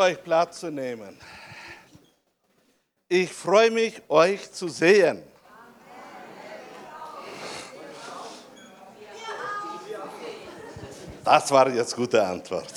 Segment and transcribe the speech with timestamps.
[0.00, 1.18] euch Platz zu nehmen.
[3.08, 5.24] Ich freue mich, euch zu sehen.
[11.24, 12.72] Das war jetzt gute Antwort.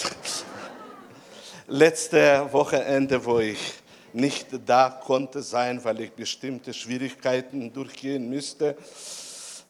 [1.68, 3.76] Letzte Wochenende, wo ich
[4.14, 8.76] nicht da konnte sein, weil ich bestimmte Schwierigkeiten durchgehen müsste,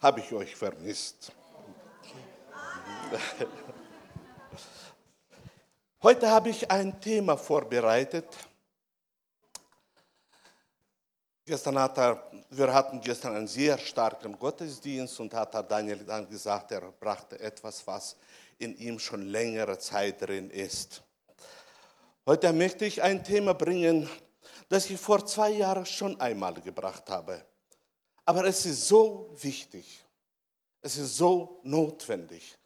[0.00, 1.30] habe ich euch vermisst.
[6.04, 8.26] Heute habe ich ein Thema vorbereitet.
[11.44, 16.72] Gestern hat er, wir hatten gestern einen sehr starken Gottesdienst und hat Daniel dann gesagt,
[16.72, 18.16] er brachte etwas, was
[18.58, 21.04] in ihm schon längere Zeit drin ist.
[22.26, 24.10] Heute möchte ich ein Thema bringen,
[24.68, 27.46] das ich vor zwei Jahren schon einmal gebracht habe.
[28.24, 30.04] Aber es ist so wichtig,
[30.80, 32.58] es ist so notwendig.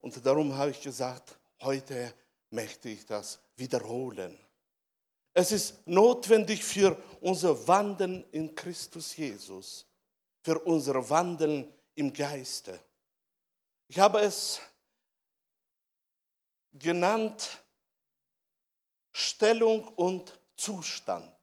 [0.00, 2.14] Und darum habe ich gesagt, heute
[2.50, 4.38] möchte ich das wiederholen.
[5.32, 9.86] Es ist notwendig für unser Wandeln in Christus Jesus,
[10.42, 12.78] für unser Wandeln im Geiste.
[13.88, 14.60] Ich habe es
[16.72, 17.62] genannt
[19.12, 21.34] Stellung und Zustand.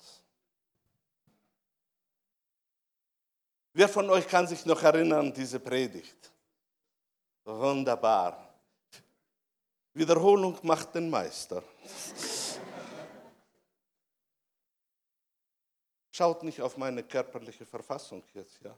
[3.74, 6.32] Wer von euch kann sich noch erinnern, diese Predigt?
[7.44, 8.47] Wunderbar.
[9.98, 11.64] Wiederholung macht den Meister.
[16.12, 18.78] Schaut nicht auf meine körperliche Verfassung jetzt, ja.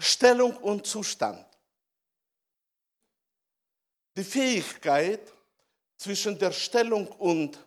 [0.00, 1.46] Stellung und Zustand.
[4.16, 5.32] Die Fähigkeit
[5.96, 7.64] zwischen der Stellung und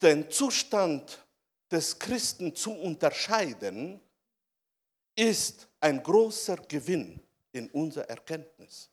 [0.00, 1.24] dem Zustand
[1.70, 4.00] des Christen zu unterscheiden,
[5.14, 7.20] ist ein großer Gewinn
[7.52, 8.91] in unserer Erkenntnis.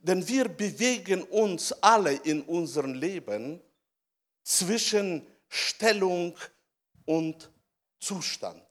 [0.00, 3.60] Denn wir bewegen uns alle in unserem Leben
[4.42, 6.36] zwischen Stellung
[7.04, 7.50] und
[7.98, 8.62] Zustand.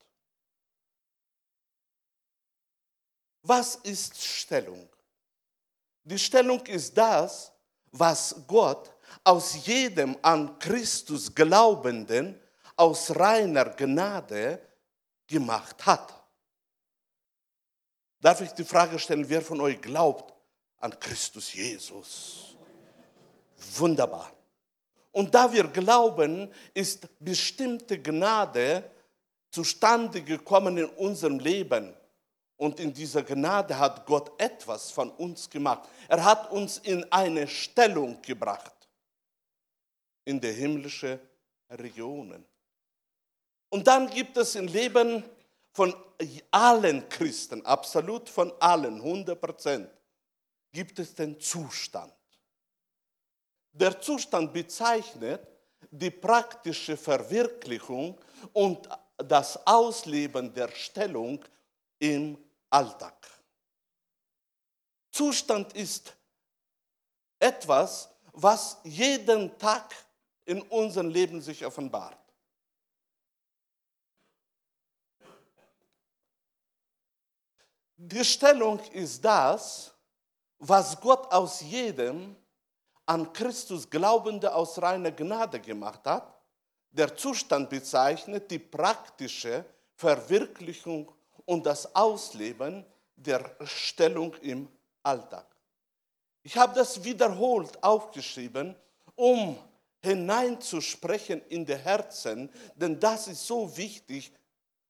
[3.41, 4.89] Was ist Stellung?
[6.03, 7.51] Die Stellung ist das,
[7.91, 8.91] was Gott
[9.23, 12.39] aus jedem an Christus Glaubenden
[12.75, 14.61] aus reiner Gnade
[15.27, 16.13] gemacht hat.
[18.19, 20.34] Darf ich die Frage stellen, wer von euch glaubt
[20.85, 22.55] an Christus Jesus?
[23.77, 24.31] Wunderbar.
[25.11, 28.83] Und da wir glauben, ist bestimmte Gnade
[29.49, 31.93] zustande gekommen in unserem Leben.
[32.57, 35.89] Und in dieser Gnade hat Gott etwas von uns gemacht.
[36.07, 38.87] Er hat uns in eine Stellung gebracht,
[40.23, 41.19] in die himmlische
[41.69, 42.45] Regionen.
[43.69, 45.23] Und dann gibt es im Leben
[45.71, 45.93] von
[46.51, 49.89] allen Christen, absolut von allen, 100 Prozent,
[50.75, 52.13] gibt es den Zustand.
[53.71, 55.47] Der Zustand bezeichnet
[55.89, 58.19] die praktische Verwirklichung
[58.51, 61.43] und das Ausleben der Stellung
[61.97, 62.37] im
[62.69, 63.15] Alltag.
[65.11, 66.13] Zustand ist
[67.39, 69.95] etwas, was jeden Tag
[70.43, 72.19] in unserem Leben sich offenbart.
[77.95, 79.94] Die Stellung ist das,
[80.59, 82.35] was Gott aus jedem
[83.05, 86.33] an Christus Glaubende aus reiner Gnade gemacht hat.
[86.91, 89.65] Der Zustand bezeichnet die praktische
[89.95, 91.11] Verwirklichung
[91.45, 94.67] und das Ausleben der Stellung im
[95.03, 95.45] Alltag.
[96.41, 98.75] Ich habe das wiederholt aufgeschrieben,
[99.15, 99.57] um
[100.03, 104.31] hineinzusprechen in die Herzen, denn das ist so wichtig,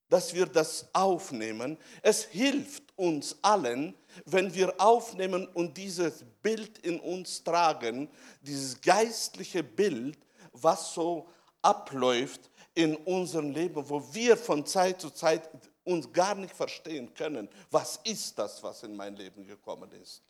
[0.09, 1.77] dass wir das aufnehmen.
[2.01, 3.95] Es hilft uns allen,
[4.25, 8.09] wenn wir aufnehmen und dieses Bild in uns tragen,
[8.41, 10.17] dieses geistliche Bild,
[10.53, 11.27] was so
[11.61, 15.49] abläuft in unserem Leben, wo wir von Zeit zu Zeit
[15.83, 20.23] uns gar nicht verstehen können, was ist das, was in mein Leben gekommen ist.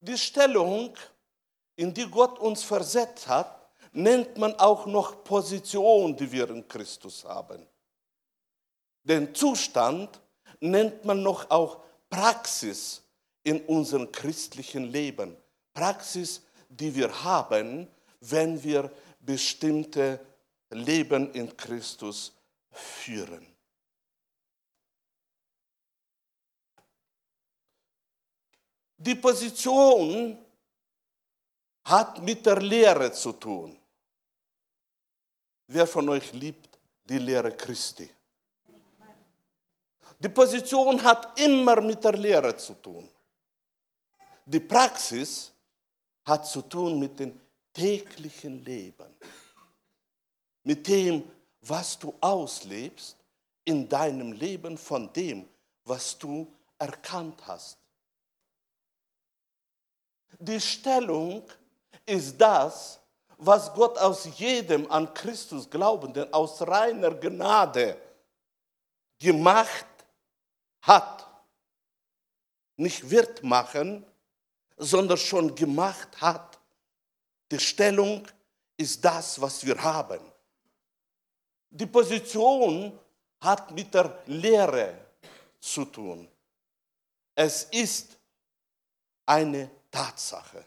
[0.00, 0.96] Die Stellung,
[1.76, 7.24] in die Gott uns versetzt hat, nennt man auch noch Position, die wir in Christus
[7.24, 7.66] haben.
[9.04, 10.20] Den Zustand
[10.60, 13.02] nennt man noch auch Praxis
[13.42, 15.36] in unserem christlichen Leben.
[15.74, 17.88] Praxis, die wir haben,
[18.20, 18.90] wenn wir
[19.20, 20.20] bestimmte
[20.70, 22.32] Leben in Christus
[22.70, 23.46] führen.
[28.96, 30.38] Die Position
[31.84, 33.76] hat mit der Lehre zu tun.
[35.66, 38.08] Wer von euch liebt die Lehre Christi?
[40.22, 43.08] Die Position hat immer mit der Lehre zu tun.
[44.44, 45.52] Die Praxis
[46.24, 47.40] hat zu tun mit dem
[47.72, 49.16] täglichen Leben,
[50.62, 51.24] mit dem,
[51.62, 53.16] was du auslebst
[53.64, 55.48] in deinem Leben von dem,
[55.84, 56.46] was du
[56.78, 57.78] erkannt hast.
[60.38, 61.42] Die Stellung
[62.06, 63.00] ist das,
[63.38, 67.96] was Gott aus jedem an Christus Glaubenden aus reiner Gnade
[69.18, 69.86] gemacht
[70.82, 71.26] hat.
[72.76, 74.04] Nicht wird machen,
[74.76, 76.58] sondern schon gemacht hat.
[77.50, 78.26] Die Stellung
[78.76, 80.20] ist das, was wir haben.
[81.70, 82.98] Die Position
[83.40, 84.94] hat mit der Lehre
[85.60, 86.28] zu tun.
[87.34, 88.18] Es ist
[89.26, 90.64] eine Tatsache.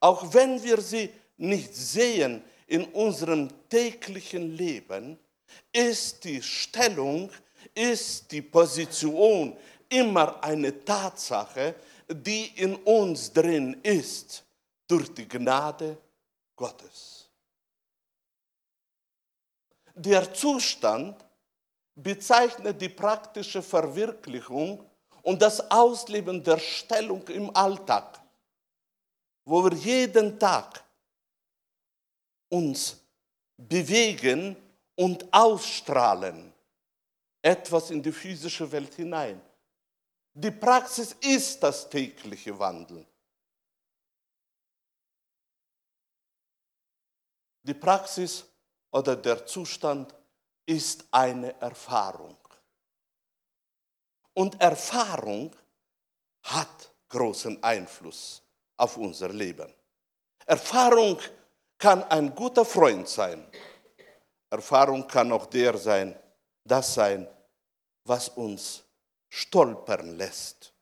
[0.00, 5.18] Auch wenn wir sie nicht sehen in unserem täglichen Leben,
[5.72, 7.30] ist die Stellung,
[7.74, 9.56] ist die Position
[9.88, 11.74] immer eine Tatsache,
[12.08, 14.44] die in uns drin ist,
[14.86, 15.96] durch die Gnade
[16.56, 17.28] Gottes.
[19.94, 21.24] Der Zustand
[21.94, 24.84] bezeichnet die praktische Verwirklichung
[25.22, 28.20] und das Ausleben der Stellung im Alltag,
[29.44, 30.82] wo wir jeden Tag
[32.48, 32.98] uns
[33.56, 34.56] bewegen
[34.96, 36.51] und ausstrahlen,
[37.42, 39.40] etwas in die physische Welt hinein.
[40.32, 43.06] Die Praxis ist das tägliche Wandeln.
[47.64, 48.44] Die Praxis
[48.90, 50.14] oder der Zustand
[50.64, 52.36] ist eine Erfahrung.
[54.34, 55.54] Und Erfahrung
[56.44, 58.42] hat großen Einfluss
[58.76, 59.72] auf unser Leben.
[60.46, 61.18] Erfahrung
[61.78, 63.46] kann ein guter Freund sein.
[64.50, 66.18] Erfahrung kann auch der sein,
[66.64, 67.28] das sein,
[68.04, 68.84] was uns
[69.28, 70.74] stolpern lässt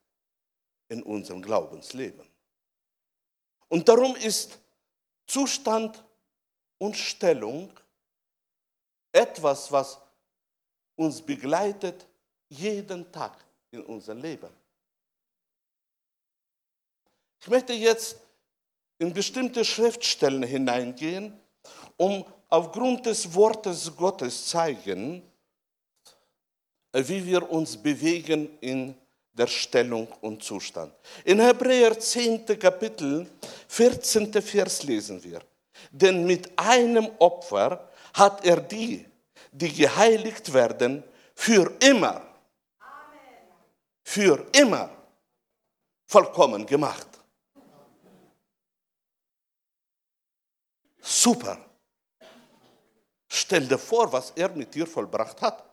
[0.89, 2.27] in unserem Glaubensleben.
[3.69, 4.59] Und darum ist
[5.27, 6.03] Zustand
[6.79, 7.73] und Stellung
[9.13, 9.99] etwas, was
[10.97, 12.07] uns begleitet
[12.49, 13.37] jeden Tag
[13.71, 14.51] in unserem Leben.
[17.41, 18.19] Ich möchte jetzt
[18.99, 21.41] in bestimmte Schriftstellen hineingehen,
[21.97, 25.30] um aufgrund des Wortes Gottes zeigen,
[26.93, 28.95] wie wir uns bewegen in
[29.33, 30.93] der Stellung und Zustand.
[31.25, 32.47] In Hebräer 10.
[32.59, 33.27] Kapitel,
[33.69, 34.33] 14.
[34.43, 35.41] Vers lesen wir.
[35.91, 39.07] Denn mit einem Opfer hat er die,
[39.53, 41.03] die geheiligt werden,
[41.35, 42.23] für immer,
[44.03, 44.91] für immer
[46.07, 47.07] vollkommen gemacht.
[51.01, 51.57] Super.
[53.29, 55.70] Stell dir vor, was er mit dir vollbracht hat.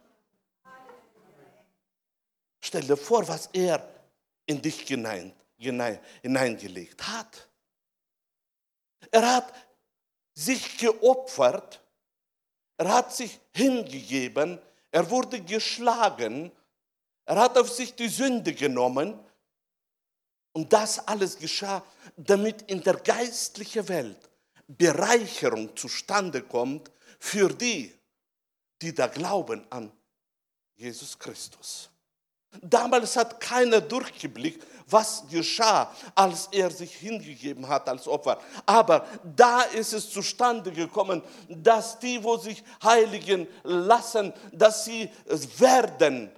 [2.67, 3.87] Stell dir vor, was er
[4.45, 7.47] in dich hinein, hinein, hineingelegt hat.
[9.09, 9.53] Er hat
[10.33, 11.81] sich geopfert,
[12.75, 14.59] er hat sich hingegeben,
[14.91, 16.51] er wurde geschlagen,
[17.23, 19.17] er hat auf sich die Sünde genommen
[20.51, 21.81] und das alles geschah,
[22.17, 24.29] damit in der geistlichen Welt
[24.67, 27.97] Bereicherung zustande kommt für die,
[28.81, 29.89] die da glauben an
[30.75, 31.89] Jesus Christus.
[32.61, 38.39] Damals hat keiner durchgeblickt, was geschah, als er sich hingegeben hat als Opfer.
[38.65, 45.09] Aber da ist es zustande gekommen, dass die, wo sich heiligen lassen, dass sie
[45.57, 46.31] werden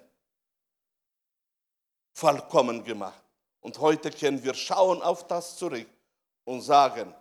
[2.13, 3.23] vollkommen gemacht.
[3.61, 5.87] Und heute können wir schauen auf das zurück
[6.45, 7.13] und sagen,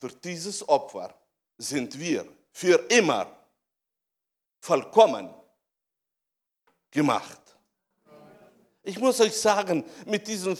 [0.00, 1.14] durch dieses Opfer
[1.58, 3.26] sind wir für immer
[4.60, 5.32] vollkommen
[6.90, 7.41] gemacht.
[8.82, 10.56] Ich muss euch sagen, mit diesem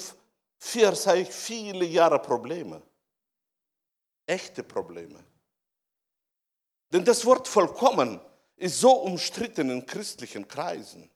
[0.59, 2.81] Vers habe ich viele Jahre Probleme.
[4.27, 5.23] Echte Probleme.
[6.93, 8.21] Denn das Wort vollkommen
[8.57, 11.11] ist so umstritten in christlichen Kreisen.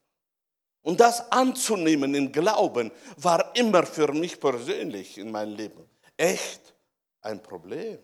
[0.82, 6.74] Und das anzunehmen im Glauben war immer für mich persönlich in meinem Leben echt
[7.20, 7.98] ein Problem.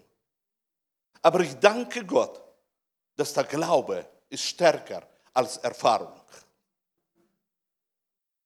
[1.22, 2.40] Aber ich danke Gott,
[3.16, 6.12] dass der Glaube ist stärker als Erfahrung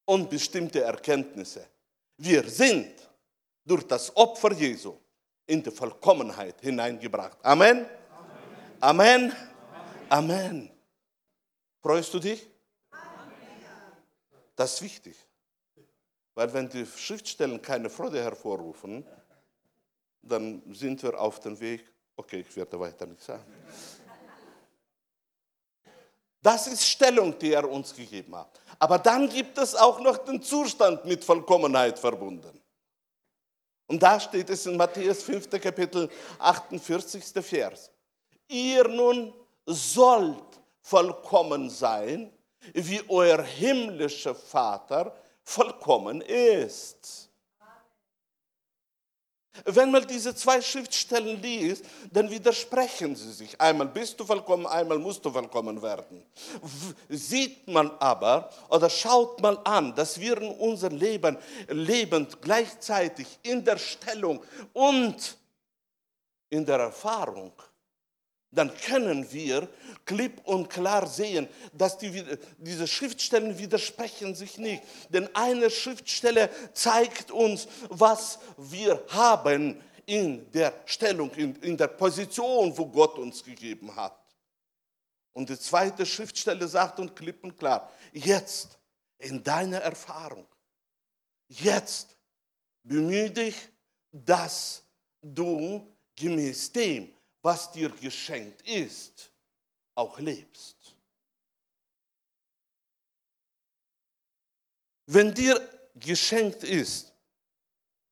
[0.06, 1.66] und bestimmte Erkenntnisse.
[2.16, 2.94] Wir sind
[3.64, 4.94] durch das Opfer Jesu
[5.46, 7.38] in die Vollkommenheit hineingebracht.
[7.42, 7.84] Amen.
[8.80, 9.30] Amen.
[9.30, 9.36] Amen.
[10.08, 10.70] Amen.
[11.82, 12.48] Freust du dich?
[14.54, 15.16] Das ist wichtig.
[16.34, 19.04] Weil wenn die Schriftstellen keine Freude hervorrufen,
[20.22, 21.84] dann sind wir auf dem Weg,
[22.16, 23.44] okay, ich werde weiter nicht sagen.
[26.46, 28.60] Das ist Stellung, die er uns gegeben hat.
[28.78, 32.62] Aber dann gibt es auch noch den Zustand mit Vollkommenheit verbunden.
[33.88, 35.50] Und da steht es in Matthäus 5.
[35.60, 37.24] Kapitel 48.
[37.44, 37.90] Vers.
[38.46, 39.34] Ihr nun
[39.66, 42.32] sollt vollkommen sein,
[42.74, 47.28] wie euer himmlischer Vater vollkommen ist.
[49.64, 53.60] Wenn man diese zwei Schriftstellen liest, dann widersprechen sie sich.
[53.60, 56.22] Einmal bist du vollkommen, einmal musst du vollkommen werden.
[57.08, 63.64] Sieht man aber oder schaut mal an, dass wir in unserem Leben lebend gleichzeitig in
[63.64, 65.36] der Stellung und
[66.50, 67.52] in der Erfahrung
[68.50, 69.68] dann können wir
[70.04, 72.24] klipp und klar sehen, dass die,
[72.58, 74.82] diese Schriftstellen widersprechen sich nicht.
[75.10, 82.76] Denn eine Schriftstelle zeigt uns, was wir haben in der Stellung, in, in der Position,
[82.78, 84.16] wo Gott uns gegeben hat.
[85.32, 88.78] Und die zweite Schriftstelle sagt uns klipp und klar, jetzt
[89.18, 90.46] in deiner Erfahrung,
[91.48, 92.16] jetzt
[92.82, 93.54] bemühe dich,
[94.12, 94.82] dass
[95.20, 97.12] du gemäß dem,
[97.46, 99.30] was dir geschenkt ist,
[99.94, 100.96] auch lebst.
[105.06, 105.56] Wenn dir
[105.94, 107.12] geschenkt ist,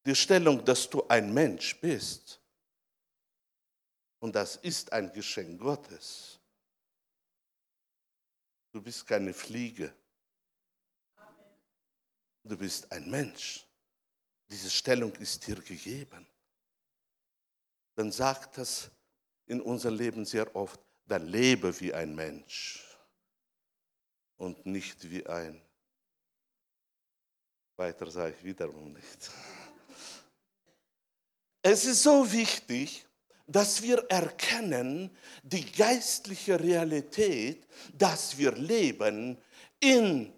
[0.07, 2.41] die Stellung, dass du ein Mensch bist,
[4.21, 6.39] und das ist ein Geschenk Gottes,
[8.71, 9.93] du bist keine Fliege,
[12.45, 13.67] du bist ein Mensch,
[14.49, 16.25] diese Stellung ist dir gegeben,
[17.97, 18.93] dann sagt das
[19.47, 22.83] in unserem Leben sehr oft, dann lebe wie ein Mensch
[24.37, 25.61] und nicht wie ein.
[27.77, 29.31] Weiter sage ich wiederum nicht.
[31.63, 33.05] Es ist so wichtig,
[33.47, 35.11] dass wir erkennen
[35.43, 39.37] die geistliche Realität, dass wir leben
[39.81, 40.33] in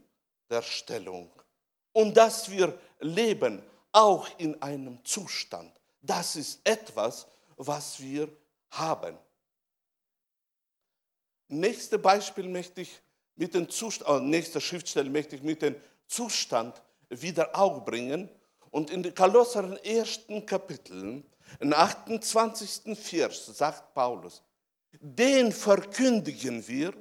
[0.49, 1.31] der Stellung
[1.93, 5.73] und dass wir leben auch in einem Zustand.
[6.01, 8.29] Das ist etwas, was wir
[8.71, 9.17] haben.
[11.49, 13.01] Nächstes Beispiel möchte ich
[13.37, 18.29] mit dem Zustand, oh, nächste Schriftstelle möchte ich mit dem Zustand wieder auch bringen.
[18.71, 21.23] Und in den Kolossern ersten Kapitel,
[21.61, 22.99] im 28.
[22.99, 24.43] Vers, sagt Paulus,
[25.01, 26.93] den verkündigen wir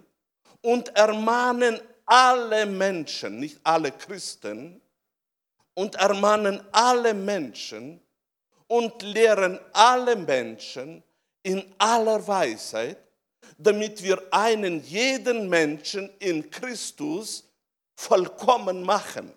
[0.62, 4.82] und ermahnen alle Menschen, nicht alle Christen,
[5.76, 8.00] und ermahnen alle Menschen
[8.68, 11.04] und lehren alle Menschen
[11.46, 12.98] in aller Weisheit,
[13.58, 17.44] damit wir einen jeden Menschen in Christus
[17.96, 19.32] vollkommen machen.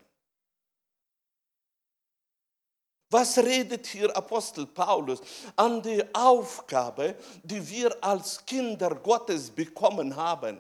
[3.10, 5.20] Was redet hier Apostel Paulus
[5.54, 10.58] an die Aufgabe, die wir als Kinder Gottes bekommen haben?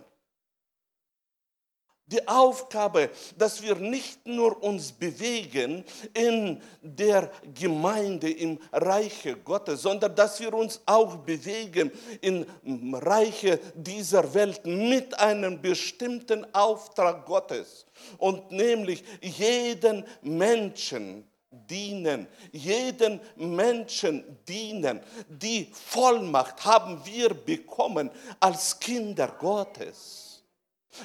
[2.08, 5.84] Die Aufgabe, dass wir nicht nur uns bewegen
[6.14, 14.32] in der Gemeinde im Reiche Gottes, sondern dass wir uns auch bewegen im Reiche dieser
[14.32, 17.84] Welt mit einem bestimmten Auftrag Gottes
[18.16, 25.00] und nämlich jeden Menschen dienen, jeden Menschen dienen.
[25.28, 28.10] Die Vollmacht haben wir bekommen
[28.40, 30.27] als Kinder Gottes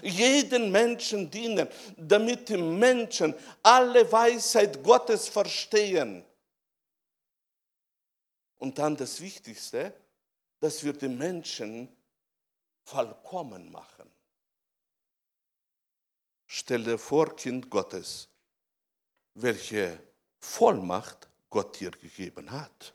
[0.02, 6.24] jeden Menschen dienen, damit die Menschen alle Weisheit Gottes verstehen.
[8.58, 9.94] Und dann das Wichtigste,
[10.60, 11.90] dass wir die Menschen
[12.86, 14.10] vollkommen machen.
[16.48, 18.30] Stell dir vor, Kind Gottes,
[19.34, 20.00] welche
[20.40, 22.94] Vollmacht Gott dir gegeben hat.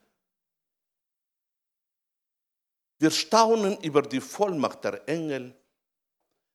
[2.99, 5.55] Wir staunen über die Vollmacht der Engel,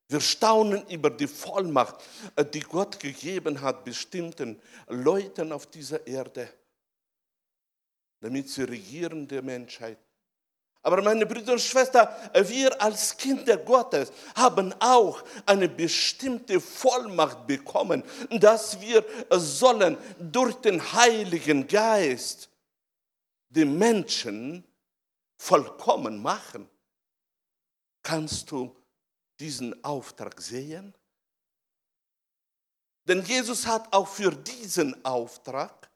[0.07, 1.95] wir staunen über die Vollmacht,
[2.35, 6.49] äh, die Gott gegeben hat bestimmten Leuten auf dieser Erde,
[8.19, 9.97] damit sie regieren der Menschheit.
[10.85, 18.03] Aber meine Brüder und Schwestern, wir als Kinder Gottes haben auch eine bestimmte Vollmacht bekommen,
[18.29, 22.49] dass wir sollen durch den Heiligen Geist
[23.47, 24.65] die Menschen
[25.37, 26.69] vollkommen machen.
[28.01, 28.75] Kannst du
[29.43, 30.93] diesen Auftrag sehen?
[33.05, 35.91] Denn Jesus hat auch für diesen Auftrag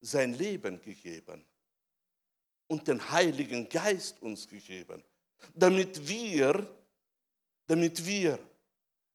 [0.00, 1.44] sein Leben gegeben
[2.66, 5.04] und den Heiligen Geist uns gegeben,
[5.54, 6.66] damit wir,
[7.68, 8.36] damit wir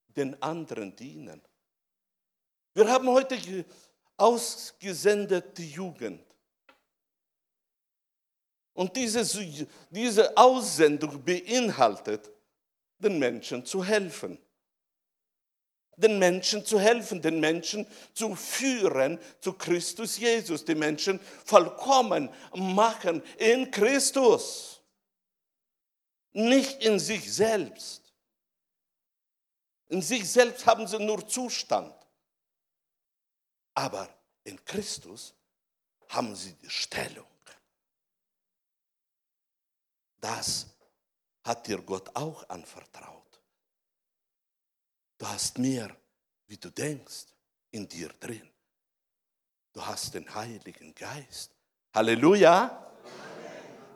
[0.08, 1.42] den anderen dienen.
[2.74, 3.66] Wir haben heute
[4.16, 6.24] ausgesendete Jugend.
[8.74, 9.26] Und diese,
[9.90, 12.32] diese Aussendung beinhaltet,
[13.06, 14.38] den Menschen zu helfen.
[15.98, 23.24] den Menschen zu helfen, den Menschen zu führen zu Christus Jesus, die Menschen vollkommen machen
[23.38, 24.82] in Christus,
[26.34, 28.02] nicht in sich selbst.
[29.88, 31.96] In sich selbst haben sie nur Zustand,
[33.74, 34.10] aber
[34.44, 35.34] in Christus
[36.10, 37.26] haben sie die Stellung.
[40.20, 40.75] Das
[41.46, 43.40] hat dir Gott auch anvertraut.
[45.18, 45.96] Du hast mehr,
[46.48, 47.28] wie du denkst,
[47.72, 48.50] in dir drin.
[49.72, 51.52] Du hast den Heiligen Geist.
[51.94, 52.64] Halleluja.
[52.64, 52.82] Amen.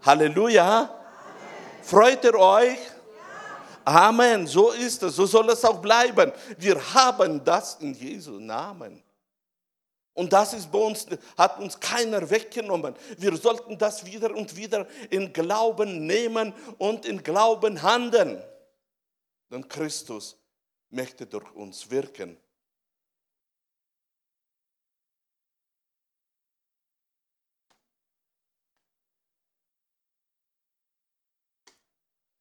[0.05, 0.81] Halleluja.
[0.81, 1.83] Amen.
[1.83, 2.77] Freut ihr euch?
[2.77, 4.07] Ja.
[4.07, 4.45] Amen.
[4.45, 5.15] So ist es.
[5.15, 6.31] So soll es auch bleiben.
[6.57, 9.03] Wir haben das in Jesu Namen.
[10.19, 11.07] Und das ist bei uns,
[11.37, 12.93] hat uns keiner weggenommen.
[13.17, 18.43] Wir sollten das wieder und wieder in Glauben nehmen und in Glauben handeln.
[19.49, 20.37] Denn Christus
[20.89, 22.35] möchte durch uns wirken.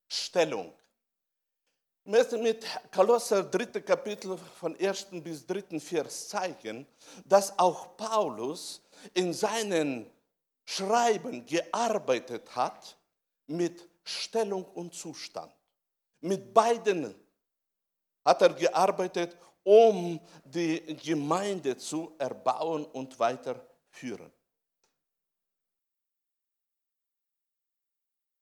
[0.08, 0.77] Stellung.
[2.08, 3.82] Möchte mit Kolosser 3.
[3.82, 5.08] Kapitel von 1.
[5.22, 5.78] bis 3.
[5.78, 6.86] Vers zeigen,
[7.26, 8.80] dass auch Paulus
[9.12, 10.10] in seinen
[10.64, 12.96] Schreiben gearbeitet hat
[13.46, 15.52] mit Stellung und Zustand.
[16.22, 17.14] Mit beiden
[18.24, 24.32] hat er gearbeitet, um die Gemeinde zu erbauen und weiterführen.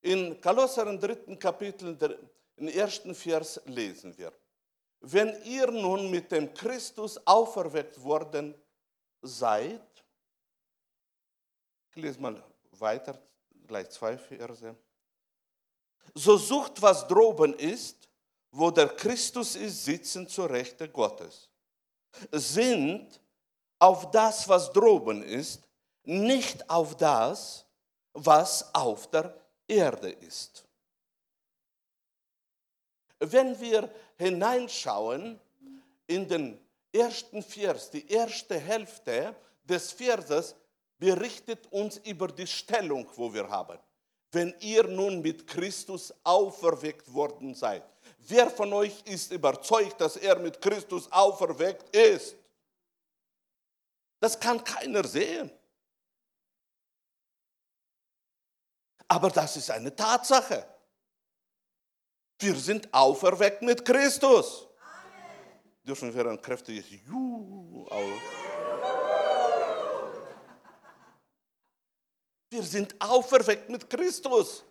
[0.02, 1.96] In Kolosser im dritten Kapitel,
[2.56, 4.32] im ersten Vers lesen wir,
[5.00, 8.54] wenn ihr nun mit dem Christus auferweckt worden
[9.22, 9.80] seid,
[11.90, 13.18] ich lese mal weiter,
[13.66, 14.74] gleich zwei Verse,
[16.14, 18.08] so sucht, was droben ist,
[18.50, 21.50] wo der Christus ist, sitzen zur Rechte Gottes,
[22.32, 23.20] sind
[23.78, 25.68] auf das, was droben ist,
[26.04, 27.66] nicht auf das,
[28.12, 29.38] was auf der
[29.68, 30.65] Erde ist.
[33.18, 35.40] Wenn wir hineinschauen
[36.06, 36.60] in den
[36.92, 40.54] ersten Vers, die erste Hälfte des Verses
[40.98, 43.78] berichtet uns über die Stellung, wo wir haben.
[44.32, 47.84] Wenn ihr nun mit Christus auferweckt worden seid.
[48.18, 52.36] Wer von euch ist überzeugt, dass er mit Christus auferweckt ist?
[54.20, 55.50] Das kann keiner sehen.
[59.08, 60.66] Aber das ist eine Tatsache.
[62.38, 64.66] Wir sind auferweckt mit Christus.
[64.78, 65.60] Amen.
[65.82, 67.88] Dürfen wir ein kräftiges Juhu.
[72.50, 74.64] Wir sind auferweckt mit Christus.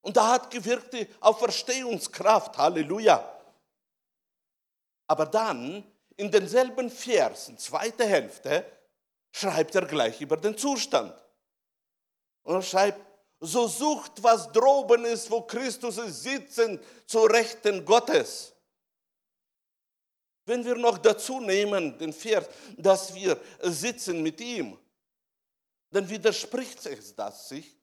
[0.00, 2.56] Und da hat gewirkt die Auferstehungskraft.
[2.56, 3.38] Halleluja.
[5.06, 5.84] Aber dann,
[6.16, 8.64] in denselben Versen, zweite Hälfte,
[9.32, 11.14] schreibt er gleich über den Zustand.
[12.42, 13.07] Und er schreibt,
[13.40, 18.52] so sucht, was droben ist, wo Christus ist, sitzen zur Rechten Gottes.
[20.44, 24.78] Wenn wir noch dazu nehmen, den Vers, dass wir sitzen mit ihm,
[25.90, 27.78] dann widerspricht es das sich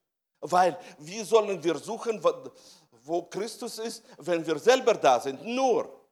[0.52, 2.22] weil wie sollen wir suchen,
[3.04, 5.44] wo Christus ist, wenn wir selber da sind?
[5.44, 6.08] Nur,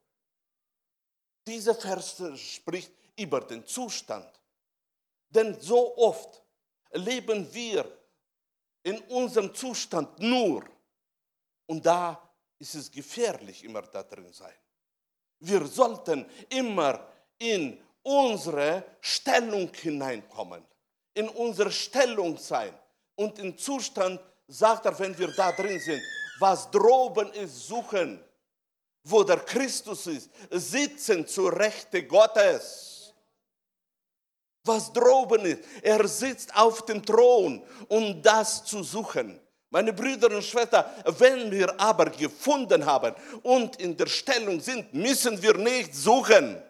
[1.46, 4.28] dieser Vers spricht über den Zustand.
[5.30, 6.44] Denn so oft
[6.92, 7.86] leben wir
[8.84, 10.64] in unserem Zustand nur.
[11.66, 12.22] Und da
[12.60, 14.54] ist es gefährlich, immer da drin sein.
[15.40, 20.64] Wir sollten immer in unsere Stellung hineinkommen,
[21.14, 22.74] in unsere Stellung sein
[23.16, 26.02] und im Zustand, sagt er, wenn wir da drin sind,
[26.40, 28.24] was droben ist, suchen,
[29.04, 32.93] wo der Christus ist, sitzen zur Rechte Gottes.
[34.66, 39.40] Was droben ist, er sitzt auf dem Thron, um das zu suchen.
[39.70, 40.86] Meine Brüder und Schwestern,
[41.18, 46.62] wenn wir aber gefunden haben und in der Stellung sind, müssen wir nicht suchen.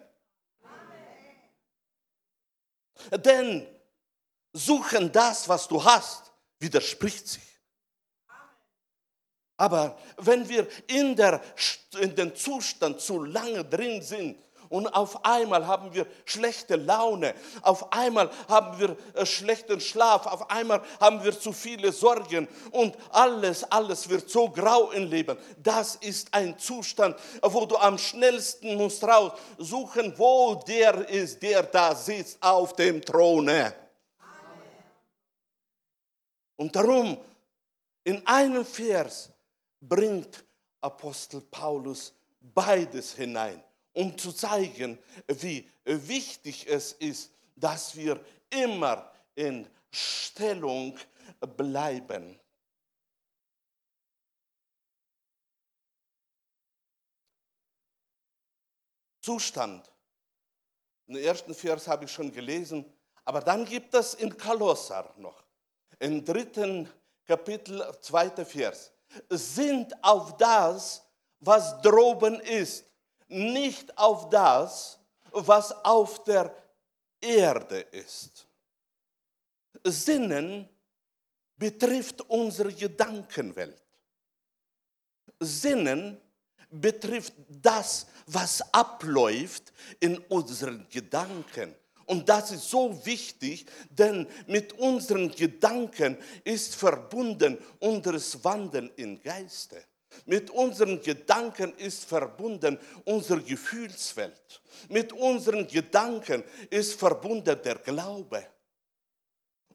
[3.10, 3.22] Amen.
[3.22, 3.66] Denn
[4.52, 7.42] suchen das, was du hast, widerspricht sich.
[9.56, 11.40] Aber wenn wir in, der,
[12.00, 14.36] in den Zustand zu lange drin sind
[14.68, 20.50] und auf einmal haben wir schlechte Laune, auf einmal haben wir äh, schlechten Schlaf, auf
[20.50, 22.48] einmal haben wir zu viele Sorgen.
[22.70, 25.36] Und alles, alles wird so grau im Leben.
[25.62, 31.94] Das ist ein Zustand, wo du am schnellsten musst raussuchen, wo der ist, der da
[31.94, 33.74] sitzt auf dem Throne.
[36.56, 37.18] Und darum,
[38.04, 39.30] in einem Vers
[39.80, 40.44] bringt
[40.80, 43.62] Apostel Paulus beides hinein,
[43.94, 50.98] um zu zeigen, wie wichtig es ist, dass wir immer in Stellung
[51.56, 52.38] bleiben.
[59.20, 59.90] Zustand.
[61.06, 62.84] Den ersten Vers habe ich schon gelesen,
[63.24, 65.44] aber dann gibt es in Kolosser noch,
[65.98, 66.90] im dritten
[67.24, 68.92] Kapitel, zweiter Vers,
[69.30, 71.06] sind auf das,
[71.40, 72.84] was droben ist,
[73.28, 74.98] nicht auf das,
[75.30, 76.54] was auf der
[77.20, 78.46] Erde ist.
[79.82, 80.68] Sinnen
[81.56, 83.82] betrifft unsere Gedankenwelt.
[85.40, 86.20] Sinnen
[86.70, 91.74] betrifft das, was abläuft in unseren Gedanken.
[92.06, 99.82] Und das ist so wichtig, denn mit unseren Gedanken ist verbunden unseres Wandeln im Geiste.
[100.26, 104.62] Mit unseren Gedanken ist verbunden unsere Gefühlswelt.
[104.88, 108.46] Mit unseren Gedanken ist verbunden der Glaube.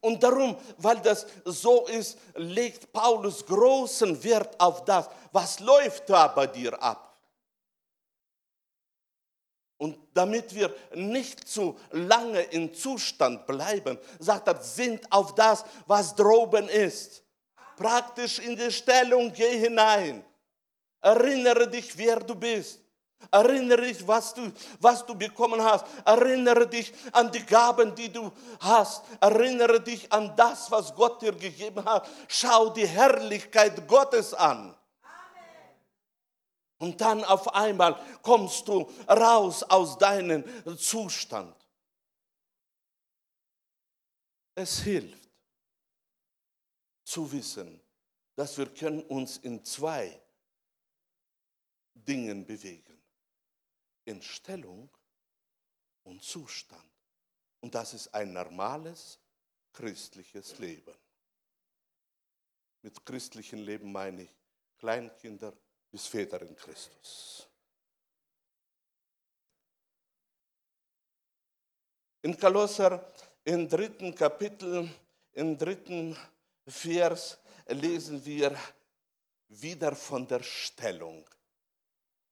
[0.02, 5.10] Und darum, weil das so ist, legt Paulus großen Wert auf das.
[5.32, 7.10] Was läuft da bei dir ab?
[9.78, 16.14] Und damit wir nicht zu lange im Zustand bleiben, sagt er, sind auf das, was
[16.16, 17.24] droben ist.
[17.78, 20.26] Praktisch in die Stellung, geh hinein.
[21.02, 22.80] Erinnere dich, wer du bist.
[23.32, 25.86] Erinnere dich, was du, was du bekommen hast.
[26.06, 29.04] Erinnere dich an die Gaben, die du hast.
[29.20, 32.08] Erinnere dich an das, was Gott dir gegeben hat.
[32.28, 34.76] Schau die Herrlichkeit Gottes an.
[36.80, 40.44] Und dann auf einmal kommst du raus aus deinem
[40.78, 41.54] Zustand.
[44.56, 45.30] Es hilft
[47.04, 47.82] zu wissen,
[48.36, 50.22] dass wir können uns in zwei
[52.06, 53.00] Dingen bewegen
[54.06, 54.90] in Stellung
[56.04, 56.84] und Zustand.
[57.62, 59.20] Und das ist ein normales
[59.74, 60.94] christliches Leben.
[62.82, 64.34] Mit christlichem Leben meine ich
[64.78, 65.54] Kleinkinder
[65.92, 67.48] bis Väter in Christus.
[72.22, 73.06] In Kolosser,
[73.44, 74.90] im dritten Kapitel,
[75.34, 76.18] im dritten
[76.68, 78.58] Vers lesen wir
[79.50, 81.26] wieder von der Stellung.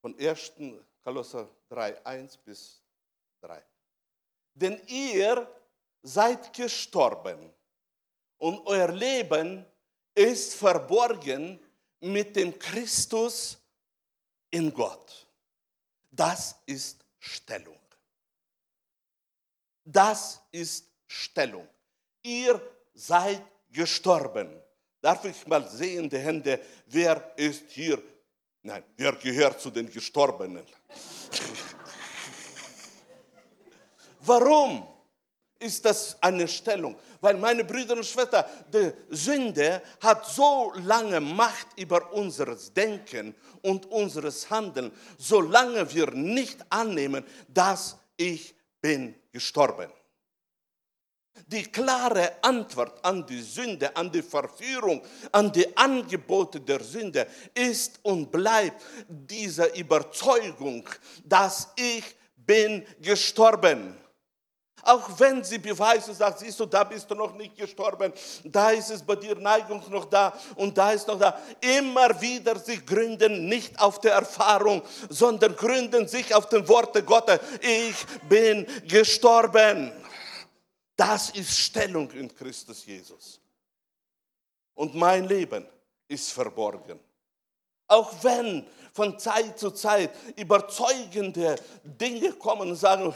[0.07, 0.53] Von 1.
[1.03, 2.81] Kolosser 3, 1 bis
[3.41, 3.61] 3.
[4.53, 5.45] Denn ihr
[6.01, 7.53] seid gestorben
[8.37, 9.65] und euer Leben
[10.15, 11.59] ist verborgen
[11.99, 13.57] mit dem Christus
[14.49, 15.27] in Gott.
[16.09, 17.81] Das ist Stellung.
[19.83, 21.67] Das ist Stellung.
[22.23, 22.61] Ihr
[22.93, 24.57] seid gestorben.
[25.01, 28.01] Darf ich mal sehen, die Hände, wer ist hier?
[28.67, 30.65] Nein, wer gehört zu den Gestorbenen?
[34.19, 34.85] Warum
[35.57, 36.97] ist das eine Stellung?
[37.21, 43.85] Weil meine Brüder und Schwestern, die Sünde hat so lange Macht über unseres Denken und
[43.85, 49.89] unseres Handeln, solange wir nicht annehmen, dass ich bin gestorben.
[51.49, 57.99] Die klare Antwort an die Sünde, an die Verführung, an die Angebote der Sünde ist
[58.03, 60.87] und bleibt diese Überzeugung,
[61.23, 62.03] dass ich
[62.35, 63.95] bin gestorben.
[64.83, 68.13] Auch wenn sie Beweise sagt, siehst du, da bist du noch nicht gestorben,
[68.45, 71.37] da ist es bei dir Neigung noch da und da ist noch da.
[71.59, 77.39] Immer wieder, sie gründen nicht auf der Erfahrung, sondern gründen sich auf den Worte Gottes.
[77.61, 77.95] Ich
[78.29, 79.91] bin gestorben.
[80.97, 83.39] Das ist Stellung in Christus Jesus.
[84.73, 85.65] Und mein Leben
[86.07, 86.99] ist verborgen.
[87.87, 88.65] Auch wenn
[88.97, 93.13] von Zeit zu Zeit überzeugende Dinge kommen und sagen,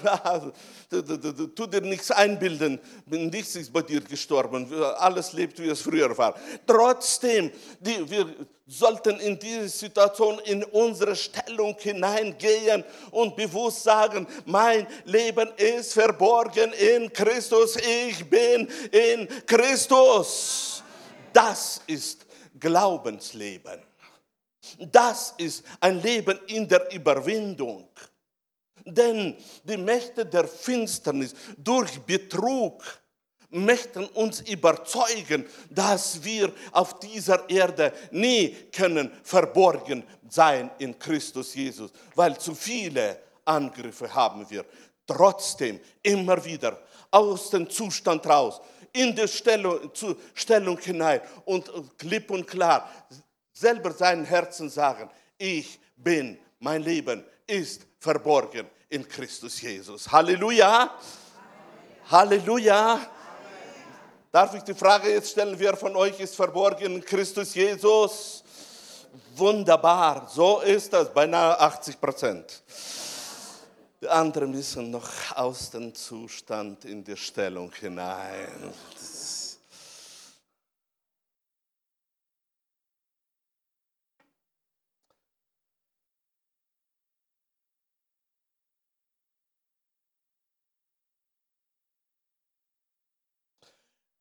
[1.56, 6.36] tu dir nichts einbilden, nichts ist bei dir gestorben, alles lebt, wie es früher war.
[6.68, 8.28] Trotzdem, die, wir
[8.68, 16.72] sollten in diese Situation in unsere Stellung hineingehen und bewusst sagen, mein Leben ist verborgen
[16.74, 20.84] in Christus, ich bin in Christus.
[21.34, 22.24] Das ist
[22.60, 23.91] Glaubensleben.
[24.80, 27.88] Das ist ein Leben in der Überwindung.
[28.86, 32.84] Denn die Mächte der Finsternis durch Betrug
[33.52, 41.92] möchten uns überzeugen, dass wir auf dieser Erde nie können verborgen sein in Christus Jesus,
[42.16, 44.66] weil zu viele Angriffe haben wir.
[45.06, 46.80] Trotzdem immer wieder
[47.12, 48.62] aus dem Zustand raus,
[48.94, 49.92] in die Stellung,
[50.34, 52.90] Stellung hinein und klipp und klar
[53.62, 60.12] selber seinen Herzen sagen, ich bin mein Leben ist verborgen in Christus Jesus.
[60.12, 60.92] Halleluja.
[62.10, 63.00] Halleluja.
[64.32, 68.44] Darf ich die Frage jetzt stellen, wer von euch ist verborgen in Christus Jesus?
[69.36, 72.64] Wunderbar, so ist das, beinahe 80 Prozent.
[74.02, 78.74] Die anderen müssen noch aus dem Zustand in die Stellung hinein.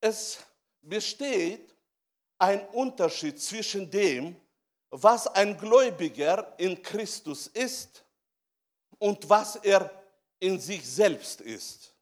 [0.00, 0.38] Es
[0.80, 1.74] besteht
[2.38, 4.34] ein Unterschied zwischen dem,
[4.90, 8.02] was ein Gläubiger in Christus ist
[8.98, 9.90] und was er
[10.38, 11.94] in sich selbst ist.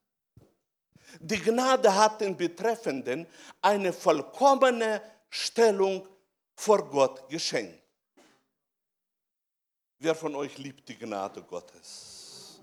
[1.21, 3.27] Die Gnade hat den Betreffenden
[3.61, 6.07] eine vollkommene Stellung
[6.55, 7.83] vor Gott geschenkt.
[9.99, 12.61] Wer von euch liebt die Gnade Gottes?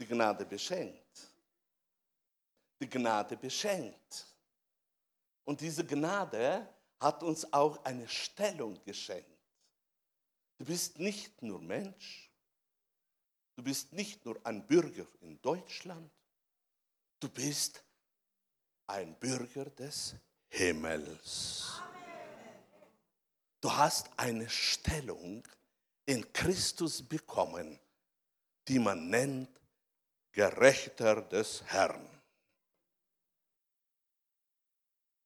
[0.00, 1.07] Die Gnade beschenkt
[2.80, 4.26] die Gnade beschenkt.
[5.44, 6.68] Und diese Gnade
[7.00, 9.26] hat uns auch eine Stellung geschenkt.
[10.58, 12.30] Du bist nicht nur Mensch,
[13.56, 16.10] du bist nicht nur ein Bürger in Deutschland,
[17.20, 17.82] du bist
[18.86, 20.14] ein Bürger des
[20.48, 21.80] Himmels.
[23.60, 25.46] Du hast eine Stellung
[26.06, 27.78] in Christus bekommen,
[28.66, 29.50] die man nennt
[30.32, 32.17] Gerechter des Herrn.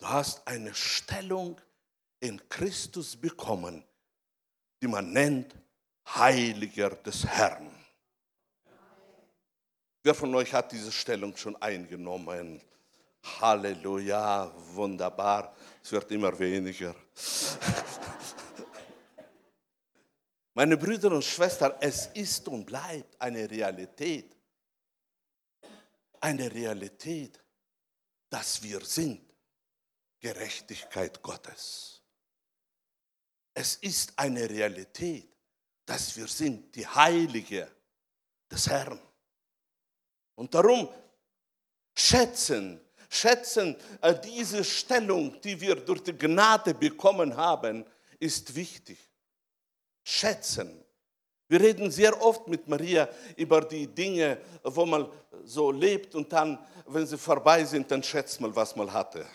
[0.02, 1.60] Du hast eine Stellung
[2.18, 3.84] in Christus bekommen,
[4.82, 5.54] die man nennt
[6.04, 7.70] Heiliger des Herrn.
[10.02, 12.60] Wer von euch hat diese Stellung schon eingenommen?
[13.22, 15.54] Halleluja, wunderbar.
[15.80, 16.96] Es wird immer weniger.
[20.54, 24.36] Meine Brüder und Schwestern, es ist und bleibt eine Realität.
[26.20, 27.40] Eine Realität,
[28.28, 29.31] dass wir sind
[30.22, 32.00] Gerechtigkeit Gottes.
[33.52, 35.28] Es ist eine Realität,
[35.84, 37.68] dass wir sind die Heilige
[38.48, 39.00] des Herrn.
[40.36, 40.88] Und darum
[41.94, 42.80] schätzen,
[43.10, 47.84] schätzen äh, diese Stellung, die wir durch die Gnade bekommen haben,
[48.20, 48.98] ist wichtig.
[50.04, 50.84] Schätzen.
[51.48, 55.10] Wir reden sehr oft mit Maria über die Dinge, wo man
[55.44, 59.26] so lebt und dann, wenn sie vorbei sind, dann schätzt man, was man hatte.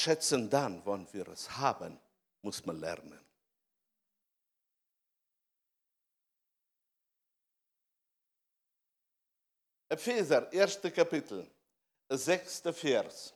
[0.00, 1.98] Schätzen dann, wann wir es haben,
[2.42, 3.20] muss man lernen.
[9.88, 11.50] Epheser, erste Kapitel,
[12.10, 13.34] sechster Vers.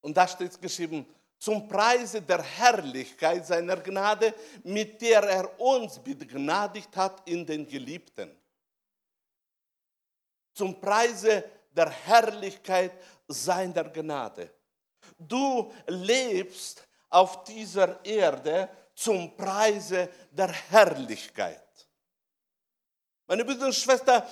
[0.00, 1.06] Und da steht geschrieben,
[1.38, 8.30] zum Preise der Herrlichkeit seiner Gnade, mit der er uns begnadigt hat in den Geliebten.
[10.54, 12.92] Zum Preise der Herrlichkeit
[13.32, 14.50] seiner Gnade.
[15.18, 21.88] Du lebst auf dieser Erde zum Preise der Herrlichkeit.
[23.26, 24.22] Meine Brüder und Schwestern,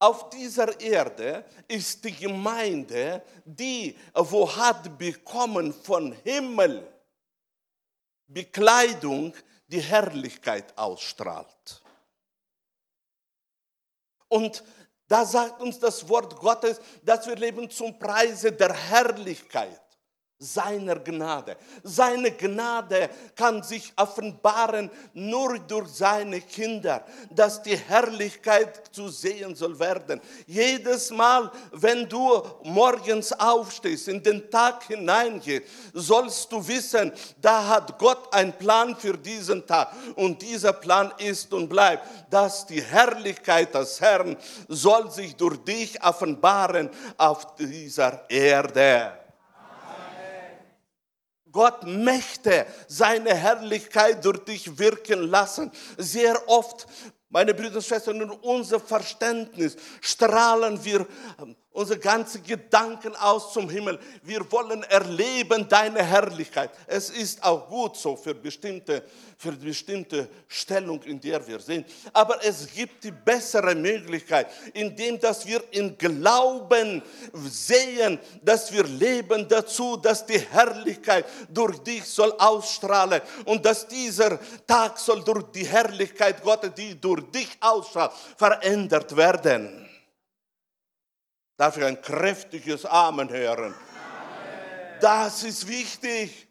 [0.00, 6.86] auf dieser Erde ist die Gemeinde, die, wo hat bekommen von Himmel
[8.28, 9.34] Bekleidung,
[9.66, 11.82] die Herrlichkeit ausstrahlt.
[14.28, 14.62] Und
[15.08, 19.80] da sagt uns das Wort Gottes, dass wir leben zum Preise der Herrlichkeit
[20.40, 21.56] seiner Gnade.
[21.82, 29.76] Seine Gnade kann sich offenbaren nur durch seine Kinder, dass die Herrlichkeit zu sehen soll
[29.80, 30.20] werden.
[30.46, 37.98] Jedes Mal, wenn du morgens aufstehst, in den Tag hineingehst, sollst du wissen, da hat
[37.98, 39.92] Gott einen Plan für diesen Tag.
[40.14, 44.36] Und dieser Plan ist und bleibt, dass die Herrlichkeit des Herrn
[44.68, 49.17] soll sich durch dich offenbaren auf dieser Erde.
[51.58, 55.72] Gott möchte seine Herrlichkeit durch dich wirken lassen.
[55.96, 56.86] Sehr oft,
[57.30, 61.04] meine Brüder und Schwestern, in unser Verständnis strahlen wir
[61.40, 64.00] ähm, unsere ganzen Gedanken aus zum Himmel.
[64.24, 66.70] Wir wollen erleben deine Herrlichkeit.
[66.88, 69.04] Es ist auch gut so für bestimmte,
[69.36, 71.86] für bestimmte Stellung, in der wir sind.
[72.12, 77.00] Aber es gibt die bessere Möglichkeit, indem dass wir in Glauben
[77.32, 84.40] sehen, dass wir leben dazu, dass die Herrlichkeit durch dich soll ausstrahlen und dass dieser
[84.66, 89.87] Tag soll durch die Herrlichkeit Gottes, die durch dich ausstrahlt, verändert werden.
[91.58, 93.74] Darf ich ein kräftiges Amen hören?
[93.74, 94.98] Amen.
[95.00, 96.46] Das ist wichtig.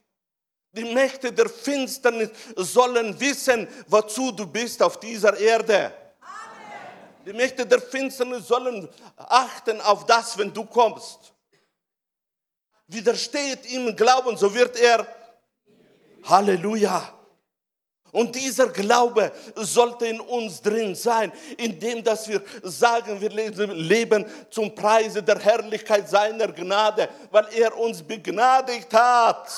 [0.73, 5.93] Die Mächte der Finsternis sollen wissen, wozu du bist auf dieser Erde.
[7.25, 11.33] Die Mächte der Finsternis sollen achten auf das, wenn du kommst.
[12.87, 15.07] Widersteht ihm Glauben, so wird er.
[16.25, 17.16] Halleluja.
[18.17, 24.73] Und dieser Glaube sollte in uns drin sein, indem dass wir sagen, wir leben zum
[24.73, 29.51] Preise der Herrlichkeit seiner Gnade, weil er uns begnadigt hat.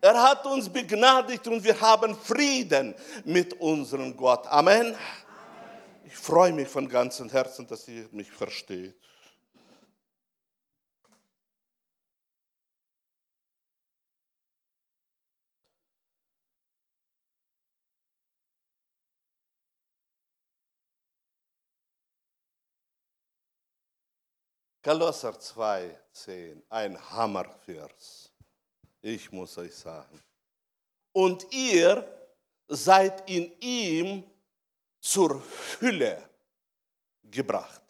[0.00, 2.94] Er hat uns begnadigt und wir haben Frieden
[3.24, 4.46] mit unserem Gott.
[4.46, 4.94] Amen.
[6.06, 9.03] Ich freue mich von ganzem Herzen, dass ihr mich versteht.
[24.84, 28.30] Kolosser 2, 10, ein Hammervers.
[29.00, 30.22] Ich muss euch sagen.
[31.12, 32.06] Und ihr
[32.68, 34.30] seid in ihm
[35.00, 35.42] zur
[35.80, 36.28] Hülle
[37.22, 37.80] gebracht.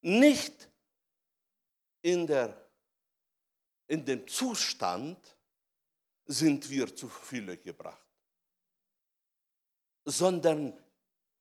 [0.00, 0.70] Nicht
[2.00, 2.66] in, der,
[3.88, 5.36] in dem Zustand
[6.24, 8.08] sind wir zur Fülle gebracht,
[10.06, 10.72] sondern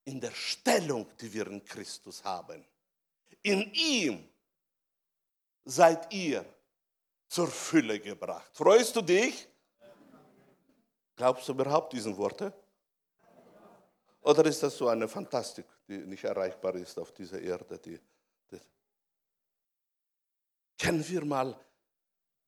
[0.04, 2.66] in der Stellung, die wir in Christus haben.
[3.42, 4.30] In ihm
[5.66, 6.46] seid ihr
[7.28, 8.50] zur Fülle gebracht.
[8.54, 9.48] Freust du dich?
[11.16, 12.54] Glaubst du überhaupt diesen Worte?
[14.22, 17.78] Oder ist das so eine Fantastik, die nicht erreichbar ist auf dieser Erde?
[17.78, 18.00] Die,
[18.50, 18.60] die
[20.78, 21.60] Können wir mal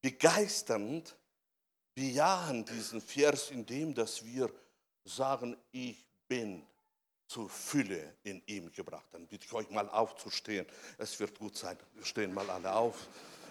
[0.01, 1.17] begeisternd
[1.93, 4.51] bejahen diesen Vers, indem dass wir
[5.03, 6.65] sagen, ich bin
[7.27, 9.05] zur Fülle in ihm gebracht.
[9.11, 10.65] Dann bitte ich euch mal aufzustehen.
[10.97, 11.77] Es wird gut sein.
[11.93, 12.95] Wir stehen mal alle auf.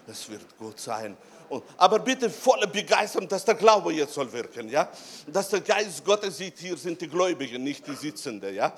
[0.07, 1.17] Es wird gut sein.
[1.49, 4.89] Und, aber bitte volle Begeisterung, dass der Glaube jetzt soll wirken, ja?
[5.27, 8.73] Dass der Geist Gottes sieht, hier sind die Gläubigen, nicht die Sitzenden, ja?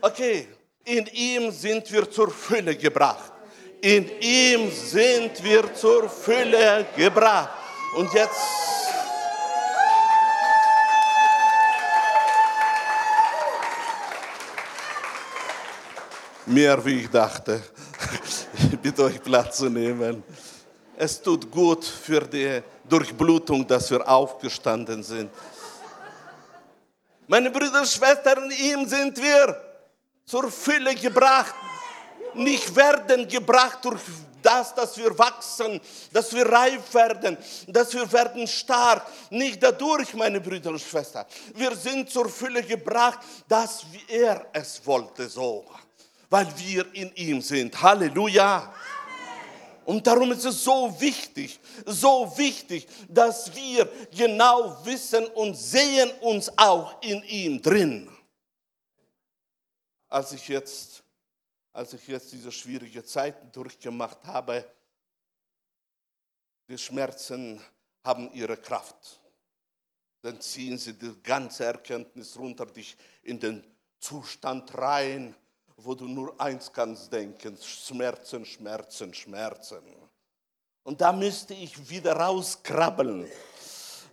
[0.00, 0.48] Okay,
[0.84, 3.32] in ihm sind wir zur Fülle gebracht.
[3.80, 7.50] In ihm sind wir zur Fülle gebracht.
[7.96, 8.36] Und jetzt
[16.46, 17.62] mehr wie ich dachte.
[18.70, 20.22] Ich bitte euch Platz zu nehmen.
[20.96, 25.30] Es tut gut für die Durchblutung, dass wir aufgestanden sind.
[27.26, 29.60] Meine Brüder und Schwestern, ihm sind wir
[30.24, 31.54] zur Fülle gebracht.
[32.34, 34.00] Nicht werden gebracht durch
[34.42, 35.80] das, dass wir wachsen,
[36.12, 39.06] dass wir reif werden, dass wir werden stark.
[39.30, 41.24] Nicht dadurch, meine Brüder und Schwestern.
[41.54, 45.64] Wir sind zur Fülle gebracht, dass er es wollte so
[46.30, 47.80] weil wir in ihm sind.
[47.80, 48.72] Halleluja.
[49.84, 56.50] Und darum ist es so wichtig, so wichtig, dass wir genau wissen und sehen uns
[56.56, 58.10] auch in ihm drin.
[60.08, 61.02] Als ich jetzt,
[61.72, 64.64] als ich jetzt diese schwierige Zeiten durchgemacht habe,
[66.68, 67.60] die Schmerzen
[68.04, 69.20] haben ihre Kraft.
[70.22, 73.62] Dann ziehen sie die ganze Erkenntnis runter, dich in den
[73.98, 75.34] Zustand rein,
[75.84, 79.82] wo du nur eins kannst denken, Schmerzen, Schmerzen, Schmerzen.
[80.82, 83.28] Und da müsste ich wieder rauskrabbeln,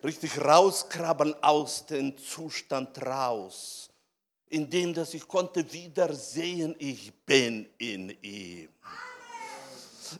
[0.03, 3.89] richtig rauskrabbeln aus dem Zustand raus,
[4.49, 8.69] indem dass ich konnte wieder sehen, ich bin in ihm.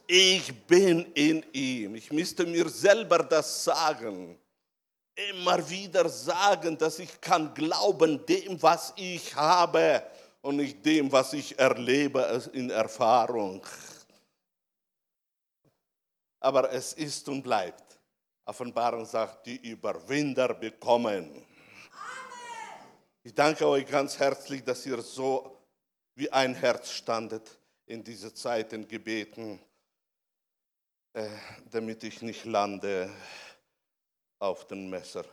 [0.08, 1.96] Ich bin in ihm.
[1.96, 4.38] Ich müsste mir selber das sagen.
[5.14, 10.02] Immer wieder sagen, dass ich kann glauben dem, was ich habe
[10.42, 13.66] und nicht dem, was ich erlebe in Erfahrung.
[16.40, 18.00] Aber es ist und bleibt.
[18.46, 21.46] Offenbarung sagt, die Überwinder bekommen.
[23.24, 25.62] Ich danke euch ganz herzlich, dass ihr so
[26.16, 29.60] wie ein Herz standet in diese Zeiten gebeten,
[31.14, 31.30] äh,
[31.70, 33.14] damit ich nicht lande
[34.40, 35.26] auf dem Messer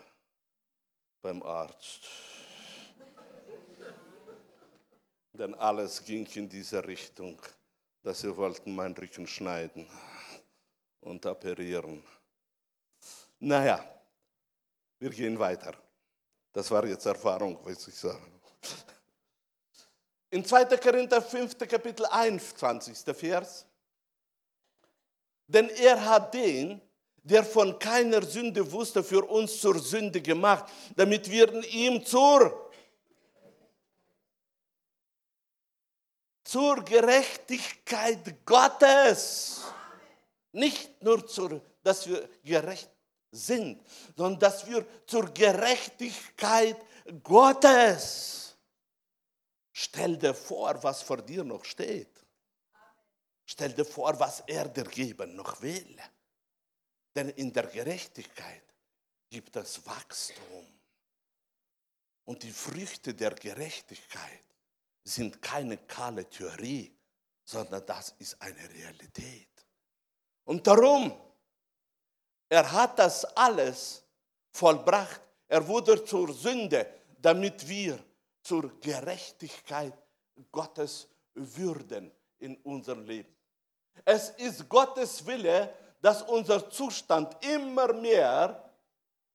[1.23, 2.28] beim Arzt.
[5.39, 7.41] Denn alles ging in diese Richtung,
[8.03, 9.86] dass sie wollten meinen Rücken schneiden
[11.01, 12.03] und operieren.
[13.39, 13.84] Naja,
[14.99, 15.74] wir gehen weiter.
[16.53, 18.41] Das war jetzt Erfahrung, was ich sagen.
[20.30, 20.64] In 2.
[20.76, 21.57] Korinther 5.
[21.57, 22.99] Kapitel 21.
[23.16, 23.64] Vers.
[25.47, 26.80] Denn er hat den,
[27.22, 30.64] der von keiner Sünde wusste, für uns zur Sünde gemacht,
[30.97, 32.68] damit wir ihm zur
[36.49, 39.65] zur Gerechtigkeit Gottes.
[40.53, 42.91] Nicht nur zur, dass wir gerecht
[43.31, 43.83] sind,
[44.17, 46.79] sondern dass wir zur Gerechtigkeit
[47.23, 48.57] Gottes.
[49.73, 52.25] Stell dir vor, was vor dir noch steht.
[53.45, 55.99] Stell dir vor, was er dir geben noch will.
[57.15, 58.65] Denn in der Gerechtigkeit
[59.29, 60.67] gibt es Wachstum.
[62.25, 64.48] Und die Früchte der Gerechtigkeit
[65.09, 66.95] sind keine kahle Theorie,
[67.45, 69.49] sondern das ist eine Realität.
[70.45, 71.13] Und darum,
[72.49, 74.03] er hat das alles
[74.51, 75.21] vollbracht.
[75.47, 76.87] Er wurde zur Sünde,
[77.21, 77.99] damit wir
[78.43, 79.95] zur Gerechtigkeit
[80.53, 83.35] Gottes würden in unserem Leben.
[84.05, 88.73] Es ist Gottes Wille, dass unser Zustand immer mehr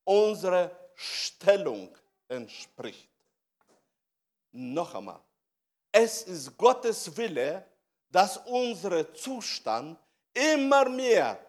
[0.03, 1.95] unserer Stellung
[2.27, 3.09] entspricht.
[4.51, 5.19] Noch einmal.
[5.95, 7.63] Es ist Gottes Wille,
[8.09, 9.99] dass unser Zustand
[10.33, 11.39] immer mehr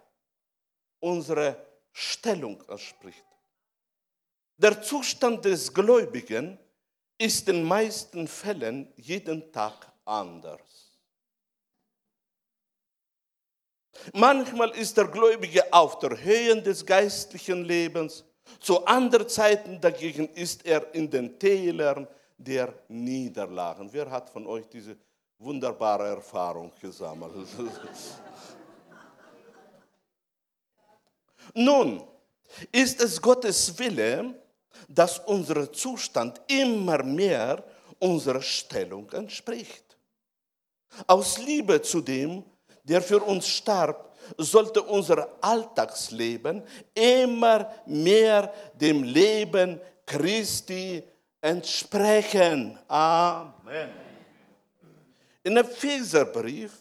[1.00, 1.56] unserer
[1.90, 3.24] Stellung entspricht.
[4.58, 6.58] Der Zustand des Gläubigen
[7.16, 11.00] ist in den meisten Fällen jeden Tag anders.
[14.12, 18.24] Manchmal ist der Gläubige auf der Höhe des geistlichen Lebens,
[18.60, 22.06] zu anderen Zeiten dagegen ist er in den Tälern
[22.36, 23.88] der Niederlagen.
[23.92, 24.96] Wer hat von euch diese
[25.38, 27.32] wunderbare Erfahrung gesammelt?
[31.54, 32.02] Nun,
[32.72, 34.34] ist es Gottes Wille,
[34.88, 37.64] dass unser Zustand immer mehr
[37.98, 39.96] unserer Stellung entspricht.
[41.06, 42.44] Aus Liebe zu dem,
[42.82, 46.62] der für uns starb, sollte unser Alltagsleben
[46.94, 51.02] immer mehr dem Leben Christi
[51.44, 52.78] entsprechen.
[52.88, 53.90] Amen.
[55.42, 56.72] In Epheserbrief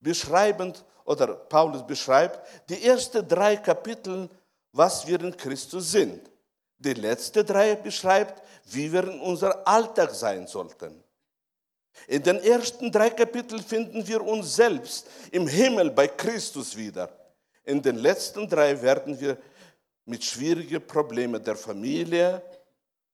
[0.00, 4.28] beschreibend, oder Paulus beschreibt, die ersten drei Kapitel,
[4.72, 6.30] was wir in Christus sind.
[6.78, 11.02] Die letzten drei beschreibt, wie wir in unser Alltag sein sollten.
[12.06, 17.10] In den ersten drei Kapiteln finden wir uns selbst im Himmel bei Christus wieder.
[17.64, 19.36] In den letzten drei werden wir
[20.04, 22.40] mit schwierigen Problemen der Familie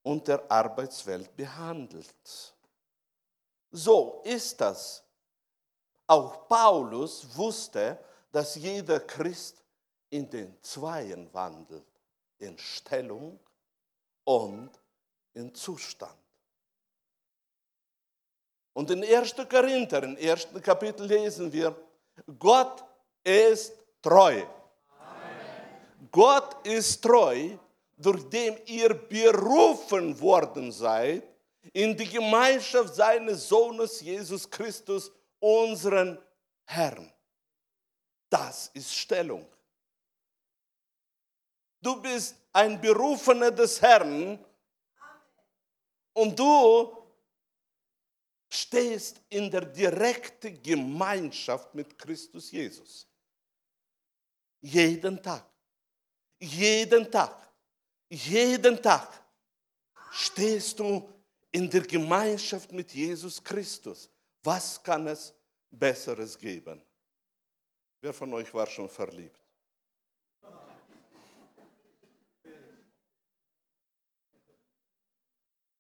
[0.05, 2.55] und der Arbeitswelt behandelt.
[3.73, 5.03] So ist das.
[6.07, 7.99] Auch Paulus wusste,
[8.31, 9.65] dass jeder Christ
[10.11, 11.87] in den Zweien wandelt,
[12.39, 13.41] in Stellung
[14.25, 14.71] und
[15.33, 16.15] in Zustand.
[18.75, 19.35] Und in 1.
[19.49, 21.75] Korinther, im ersten Kapitel lesen wir,
[22.39, 22.85] Gott
[23.23, 24.43] ist treu.
[24.99, 26.09] Amen.
[26.11, 27.57] Gott ist treu,
[27.97, 31.23] durch den ihr berufen worden seid
[31.73, 36.19] in die Gemeinschaft seines Sohnes Jesus Christus, unseren
[36.65, 37.13] Herrn.
[38.29, 39.47] Das ist Stellung.
[41.81, 44.39] Du bist ein Berufener des Herrn
[46.15, 47.05] und du
[48.49, 53.07] stehst in der direkten Gemeinschaft mit Christus Jesus.
[54.63, 55.45] Jeden Tag,
[56.41, 57.44] jeden Tag,
[58.15, 59.09] jeden Tag
[60.11, 61.09] stehst du
[61.51, 64.09] in der Gemeinschaft mit Jesus Christus.
[64.43, 65.35] Was kann es
[65.71, 66.81] Besseres geben?
[68.01, 69.41] Wer von euch war schon verliebt?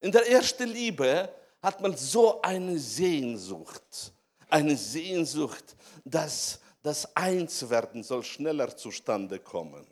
[0.00, 4.12] In der ersten Liebe hat man so eine Sehnsucht,
[4.50, 5.74] eine Sehnsucht,
[6.04, 9.86] dass das Einswerden soll schneller zustande kommen.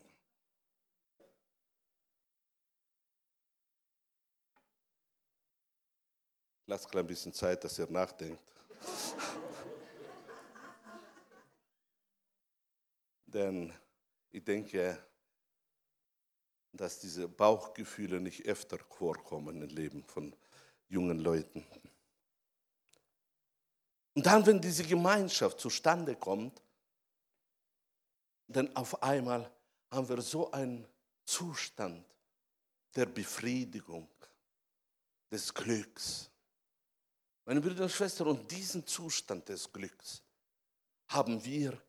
[6.72, 8.40] Lasst ein bisschen Zeit, dass ihr nachdenkt.
[13.26, 13.70] Denn
[14.30, 14.96] ich denke,
[16.72, 20.34] dass diese Bauchgefühle nicht öfter vorkommen im Leben von
[20.88, 21.62] jungen Leuten.
[24.14, 26.62] Und dann, wenn diese Gemeinschaft zustande kommt,
[28.46, 29.52] dann auf einmal
[29.90, 30.88] haben wir so einen
[31.26, 32.02] Zustand
[32.96, 34.08] der Befriedigung,
[35.30, 36.31] des Glücks.
[37.44, 40.22] Meine Brüder und Schwestern, und diesen Zustand des Glücks
[41.08, 41.80] haben wir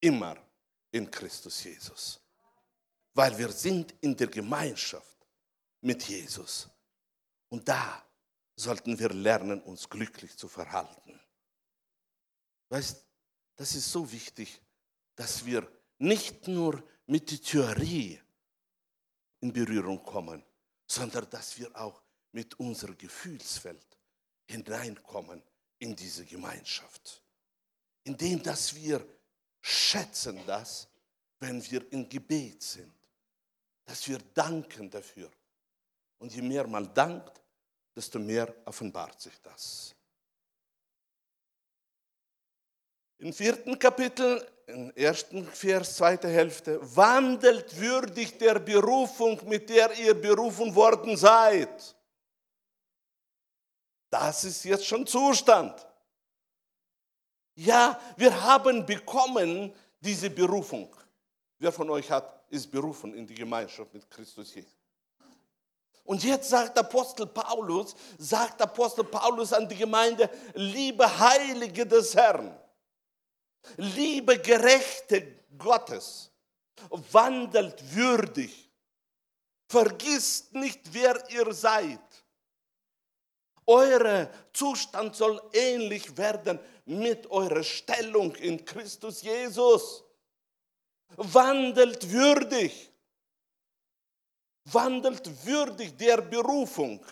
[0.00, 0.36] immer
[0.92, 2.20] in Christus Jesus,
[3.14, 5.26] weil wir sind in der Gemeinschaft
[5.80, 6.68] mit Jesus.
[7.48, 8.04] Und da
[8.56, 11.20] sollten wir lernen, uns glücklich zu verhalten.
[12.68, 13.04] Weißt,
[13.56, 14.60] das ist so wichtig,
[15.16, 18.20] dass wir nicht nur mit der Theorie
[19.40, 20.44] in Berührung kommen,
[20.86, 22.02] sondern dass wir auch
[22.32, 23.93] mit unserem Gefühlsfeld
[24.46, 25.42] hineinkommen
[25.78, 27.22] in diese Gemeinschaft.
[28.04, 29.04] Indem dass wir
[29.60, 30.88] schätzen das,
[31.40, 32.92] wenn wir in Gebet sind,
[33.84, 35.30] dass wir danken dafür.
[36.18, 37.40] Und je mehr man dankt,
[37.94, 39.94] desto mehr offenbart sich das.
[43.18, 50.14] Im vierten Kapitel, im ersten Vers, zweite Hälfte, wandelt würdig der Berufung, mit der ihr
[50.14, 51.93] berufen worden seid.
[54.14, 55.84] Das ist jetzt schon Zustand.
[57.56, 60.94] Ja, wir haben bekommen diese Berufung.
[61.58, 64.70] Wer von euch hat, ist berufen in die Gemeinschaft mit Christus Jesus.
[66.04, 72.56] Und jetzt sagt Apostel Paulus, sagt Apostel Paulus an die Gemeinde, liebe Heilige des Herrn,
[73.78, 76.30] liebe Gerechte Gottes,
[77.10, 78.70] wandelt würdig,
[79.66, 81.98] vergisst nicht, wer ihr seid.
[83.66, 90.04] Euer Zustand soll ähnlich werden mit eurer Stellung in Christus Jesus.
[91.16, 92.90] Wandelt würdig
[94.64, 97.04] wandelt würdig der Berufung.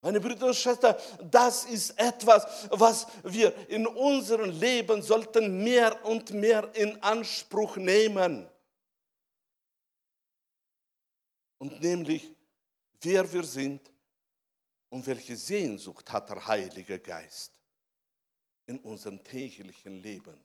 [0.00, 0.96] Meine Brüder und Schwestern,
[1.30, 8.46] das ist etwas, was wir in unserem Leben sollten mehr und mehr in Anspruch nehmen.
[11.58, 12.30] Und nämlich,
[13.00, 13.93] wer wir sind
[14.94, 17.58] und welche Sehnsucht hat der Heilige Geist
[18.66, 20.40] in unserem täglichen Leben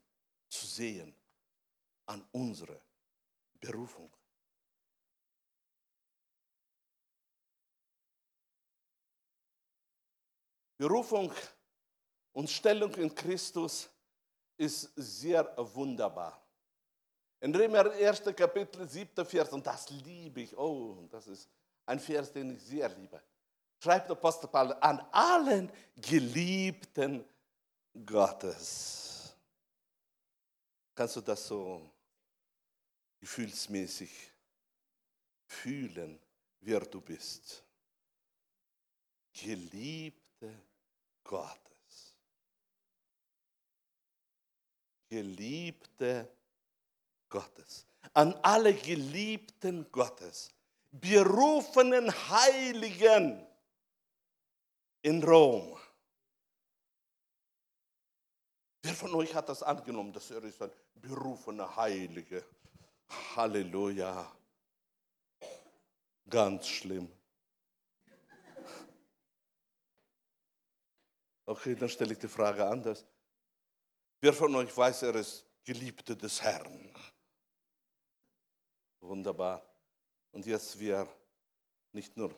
[0.48, 1.14] zu sehen
[2.08, 2.82] an unsere
[3.60, 4.12] Berufung.
[10.78, 11.32] Berufung
[12.34, 13.88] und Stellung in Christus
[14.58, 15.46] ist sehr
[15.76, 16.44] wunderbar.
[17.40, 18.24] In Römer 1.
[18.36, 19.24] Kapitel 7.
[19.28, 21.48] Vers, und das liebe ich, oh, das ist
[21.86, 23.22] ein Vers, den ich sehr liebe,
[23.80, 27.26] schreibt Apostel Paulus an allen Geliebten
[28.06, 29.34] Gottes.
[30.96, 31.90] Kannst du das so
[33.20, 34.12] gefühlsmäßig
[35.46, 36.20] fühlen,
[36.60, 37.64] wer du bist?
[39.34, 40.54] Geliebte
[41.24, 42.16] Gottes.
[45.08, 46.30] Geliebte
[47.30, 47.86] Gottes.
[48.14, 50.52] An alle Geliebten Gottes,
[50.92, 53.46] berufenen Heiligen
[55.02, 55.78] in Rom.
[58.82, 62.44] Wer von euch hat das angenommen, dass er ist ein berufener Heilige?
[63.36, 64.32] Halleluja.
[66.30, 67.12] Ganz schlimm.
[71.46, 73.06] Okay, dann stelle ich die Frage anders.
[74.22, 76.94] Wer von euch weiß, er ist Geliebte des Herrn?
[79.00, 79.64] Wunderbar.
[80.32, 81.08] Und jetzt, wer
[81.92, 82.36] nicht nur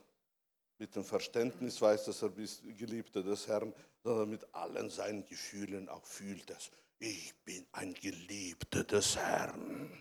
[0.81, 3.71] mit dem Verständnis weiß, dass er ist Geliebter des Herrn,
[4.03, 9.91] sondern mit allen seinen Gefühlen auch fühlt, dass ich bin ein Geliebter des Herrn.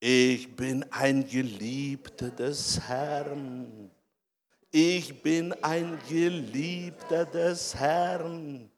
[0.00, 3.88] Ich bin ein Geliebter des Herrn.
[4.72, 8.68] Ich bin ein Geliebter des Herrn.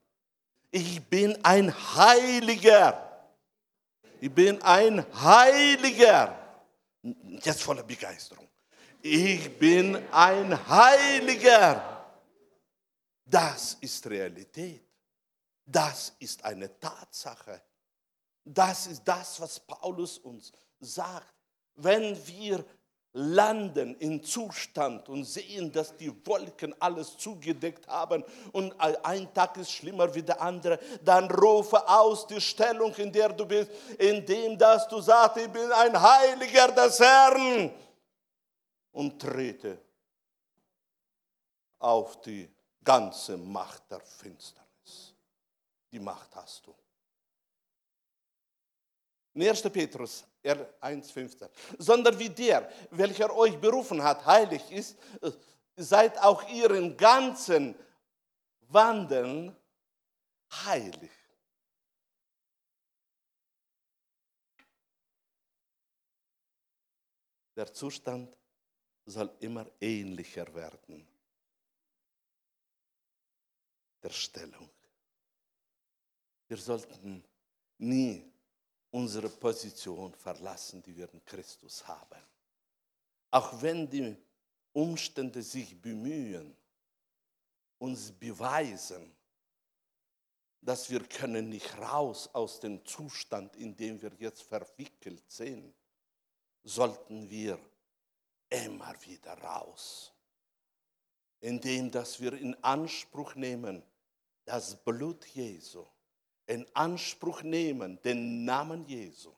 [0.71, 3.27] Ich bin ein Heiliger.
[4.21, 6.39] Ich bin ein Heiliger.
[7.43, 8.45] Jetzt voller Begeisterung.
[9.09, 11.81] Ich bin ein Heiliger.
[13.25, 14.83] Das ist Realität.
[15.65, 17.63] Das ist eine Tatsache.
[18.45, 20.51] Das ist das, was Paulus uns
[20.81, 21.33] sagt.
[21.77, 22.65] Wenn wir
[23.13, 29.71] landen in Zustand und sehen, dass die Wolken alles zugedeckt haben und ein Tag ist
[29.71, 34.89] schlimmer wie der andere, dann rufe aus die Stellung, in der du bist, indem dass
[34.89, 37.73] du sagst, ich bin ein Heiliger des Herrn
[38.97, 39.78] und trete
[41.78, 42.51] auf die
[42.82, 45.14] ganze Macht der Finsternis.
[45.92, 46.74] Die Macht hast du.
[49.34, 49.62] In 1.
[49.64, 51.47] Petrus 1,15.
[51.76, 54.97] Sondern wie der, welcher euch berufen hat, heilig ist,
[55.76, 57.74] seid auch ihren ganzen
[58.61, 59.55] Wandeln
[60.64, 61.11] heilig.
[67.57, 68.34] Der Zustand
[69.07, 71.07] soll immer ähnlicher werden
[74.07, 74.71] der Stellung.
[76.47, 77.25] Wir sollten
[77.79, 78.25] nie
[78.91, 82.23] unsere Position verlassen, die wir in Christus haben.
[83.33, 84.17] Auch wenn die
[84.73, 86.57] Umstände sich bemühen,
[87.79, 89.13] uns beweisen,
[90.61, 95.75] dass wir können nicht raus aus dem Zustand, in dem wir jetzt verwickelt sind,
[96.63, 97.59] sollten wir
[98.51, 100.12] immer wieder raus,
[101.40, 103.82] indem dass wir in Anspruch nehmen
[104.44, 105.84] das Blut Jesu.
[106.47, 109.32] In Anspruch nehmen, den Namen Jesu,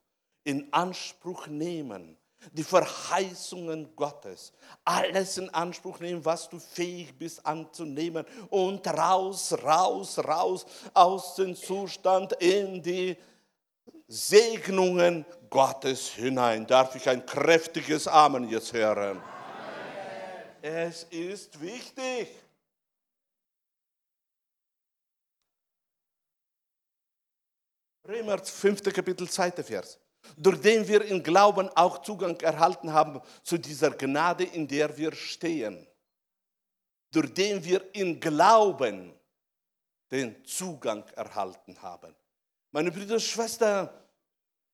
[0.45, 2.19] in Anspruch nehmen,
[2.53, 4.53] die Verheißungen Gottes,
[4.85, 8.25] alles in Anspruch nehmen, was du fähig bist anzunehmen.
[8.51, 13.17] Und raus, raus, raus aus dem Zustand in die
[14.09, 16.67] Segnungen Gottes hinein.
[16.67, 19.21] Darf ich ein kräftiges Amen jetzt hören?
[19.21, 19.23] Amen.
[20.63, 22.29] Es ist wichtig.
[28.07, 28.83] Römer 5.
[28.93, 29.51] Kapitel 2.
[29.63, 29.99] Vers
[30.37, 35.13] durch den wir im Glauben auch Zugang erhalten haben zu dieser Gnade, in der wir
[35.15, 35.87] stehen.
[37.11, 39.15] Durch den wir im Glauben
[40.11, 42.15] den Zugang erhalten haben.
[42.71, 43.89] Meine Brüder und Schwestern,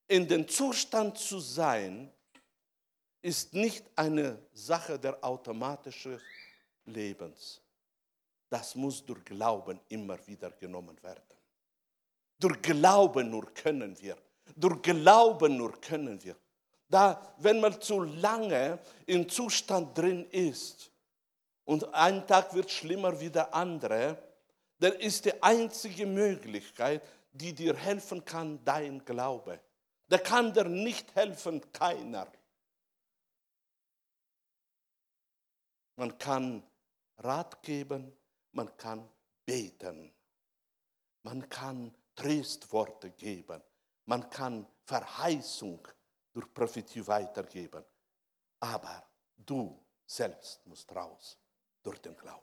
[0.09, 2.11] in den Zustand zu sein,
[3.23, 6.21] ist nicht eine Sache der automatischen
[6.85, 7.61] Lebens.
[8.51, 11.23] Das muss durch Glauben immer wieder genommen werden.
[12.39, 14.17] Durch Glauben nur können wir
[14.57, 16.37] durch Glauben nur können wir.
[16.89, 20.91] Da, wenn man zu lange im Zustand drin ist
[21.65, 24.19] und ein Tag wird schlimmer wie der andere,
[24.79, 27.03] dann ist die einzige Möglichkeit,
[27.35, 29.61] die dir helfen kann, dein Glaube.
[30.09, 32.31] Da kann dir nicht helfen, keiner.
[35.97, 36.63] Man kann
[37.19, 38.17] Rat geben,
[38.53, 39.09] man kann
[39.45, 40.13] beten,
[41.23, 43.63] man kann Tröstworte geben,
[44.07, 45.87] man kann Verheißung
[46.33, 47.85] durch Prophetie weitergeben.
[48.61, 49.05] Aber
[49.37, 51.39] du selbst musst raus
[51.83, 52.43] durch den Glauben.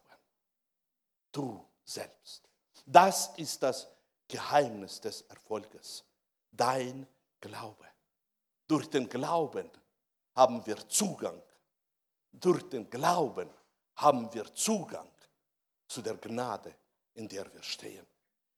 [1.32, 2.50] Du selbst.
[2.86, 3.88] Das ist das
[4.32, 6.04] Geheimnis des Erfolges.
[6.52, 7.06] Dein
[7.42, 7.86] Glaube.
[8.66, 9.70] Durch den Glauben
[10.34, 11.42] haben wir Zugang.
[12.32, 13.50] Durch den Glauben
[13.96, 15.10] haben wir Zugang
[15.86, 16.74] zu der Gnade,
[17.14, 18.08] in der wir stehen.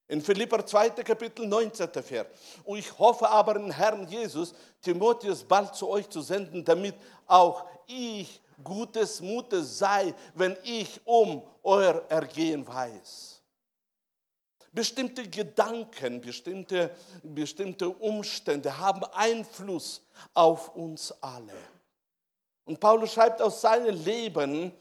[0.07, 0.89] In Philipper 2.
[0.89, 1.91] Kapitel 19.
[2.03, 2.27] Vers.
[2.65, 6.95] Und ich hoffe aber in Herrn Jesus, Timotheus bald zu euch zu senden, damit
[7.25, 13.32] auch ich gutes Mutes sei, wenn ich um euer Ergehen weiß.
[14.73, 20.01] Bestimmte Gedanken, bestimmte, bestimmte Umstände haben Einfluss
[20.33, 21.53] auf uns alle.
[22.65, 24.71] Und Paulus schreibt aus seinem Leben,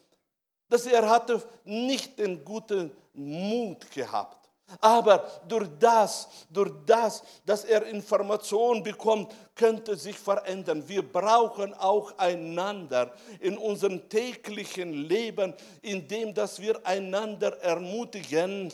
[0.68, 4.42] dass er hatte nicht den guten Mut gehabt
[4.80, 10.88] aber durch das, durch das, dass er Informationen bekommt, könnte sich verändern.
[10.88, 18.72] Wir brauchen auch einander in unserem täglichen Leben, indem dass wir einander ermutigen,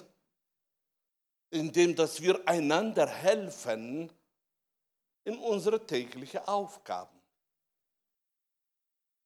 [1.51, 4.13] indem dass wir einander helfen
[5.25, 7.19] in unsere täglichen Aufgaben.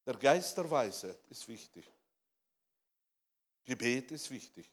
[0.06, 1.88] Der Geist der Weisheit ist wichtig.
[3.64, 4.68] Gebet ist wichtig.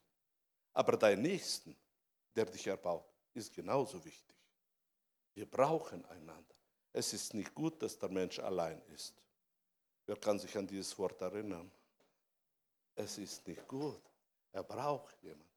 [0.73, 1.75] Aber dein Nächsten
[2.35, 4.35] der dich erbaut, ist genauso wichtig.
[5.33, 6.55] Wir brauchen einander.
[6.93, 9.13] Es ist nicht gut, dass der Mensch allein ist.
[10.05, 11.69] Wer kann sich an dieses Wort erinnern?
[12.95, 14.01] Es ist nicht gut.
[14.51, 15.48] Er braucht jemanden.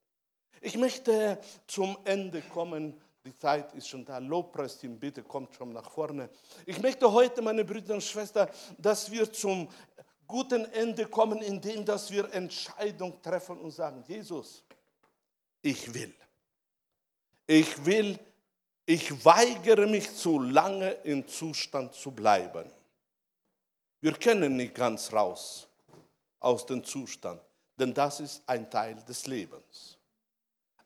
[0.61, 3.01] Ich möchte zum Ende kommen.
[3.25, 4.19] Die Zeit ist schon da.
[4.19, 6.29] Lobpreisteam, bitte kommt schon nach vorne.
[6.67, 8.49] Ich möchte heute, meine Brüder und Schwestern,
[8.79, 9.69] dass wir zum
[10.27, 14.65] guten Ende kommen, indem dass wir Entscheidung treffen und sagen, Jesus,
[15.61, 16.15] ich will.
[17.47, 18.19] Ich will,
[18.87, 22.71] ich weigere mich zu lange im Zustand zu bleiben.
[24.01, 25.69] Wir können nicht ganz raus
[26.41, 27.41] aus dem Zustand,
[27.79, 29.97] denn das ist ein Teil des Lebens.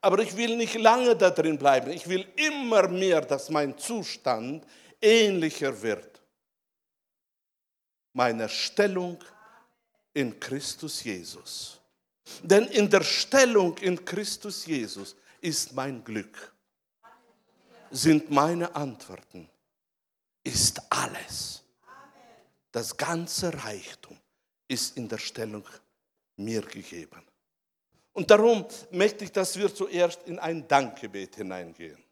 [0.01, 1.91] Aber ich will nicht lange da drin bleiben.
[1.91, 4.65] Ich will immer mehr, dass mein Zustand
[5.01, 6.23] ähnlicher wird.
[8.13, 9.19] Meiner Stellung
[10.15, 11.81] in Christus Jesus.
[12.43, 16.53] Denn in der Stellung in Christus Jesus ist mein Glück,
[17.91, 19.49] sind meine Antworten,
[20.43, 21.63] ist alles.
[22.73, 24.19] Das ganze Reichtum
[24.69, 25.65] ist in der Stellung
[26.37, 27.23] mir gegeben.
[28.17, 32.03] Und darum möchte ich, dass wir zuerst in ein Dankgebet hineingehen.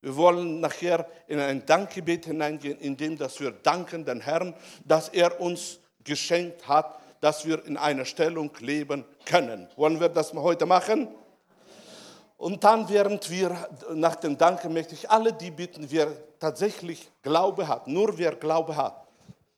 [0.00, 4.52] Wir wollen nachher in ein Dankgebet hineingehen, indem dass wir danken den Herrn,
[4.84, 9.68] dass er uns geschenkt hat, dass wir in einer Stellung leben können.
[9.76, 11.06] Wollen wir das heute machen?
[12.36, 16.08] Und dann, während wir nach dem Danken möchte ich alle die bitten, wer
[16.40, 19.06] tatsächlich Glaube hat, nur wer Glaube hat,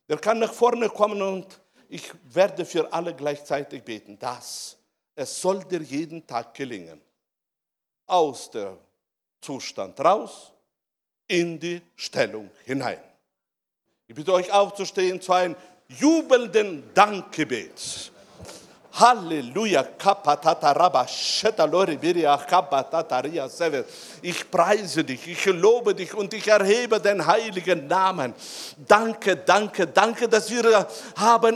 [0.07, 1.59] der kann nach vorne kommen und
[1.89, 4.77] ich werde für alle gleichzeitig beten, dass
[5.15, 7.01] es soll dir jeden Tag gelingen.
[8.07, 8.77] Aus dem
[9.39, 10.51] Zustand raus,
[11.27, 12.99] in die Stellung hinein.
[14.07, 15.55] Ich bitte euch aufzustehen zu einem
[15.87, 18.11] jubelnden Dankgebet.
[18.93, 19.83] Halleluja.
[19.97, 23.87] Kapatataraba, shetalori biria, kapatataria sevet.
[24.21, 28.33] Ich preise dich, ich lobe dich und ich erhebe den heiligen Namen.
[28.87, 30.85] Danke, danke, danke, dass wir
[31.15, 31.49] haben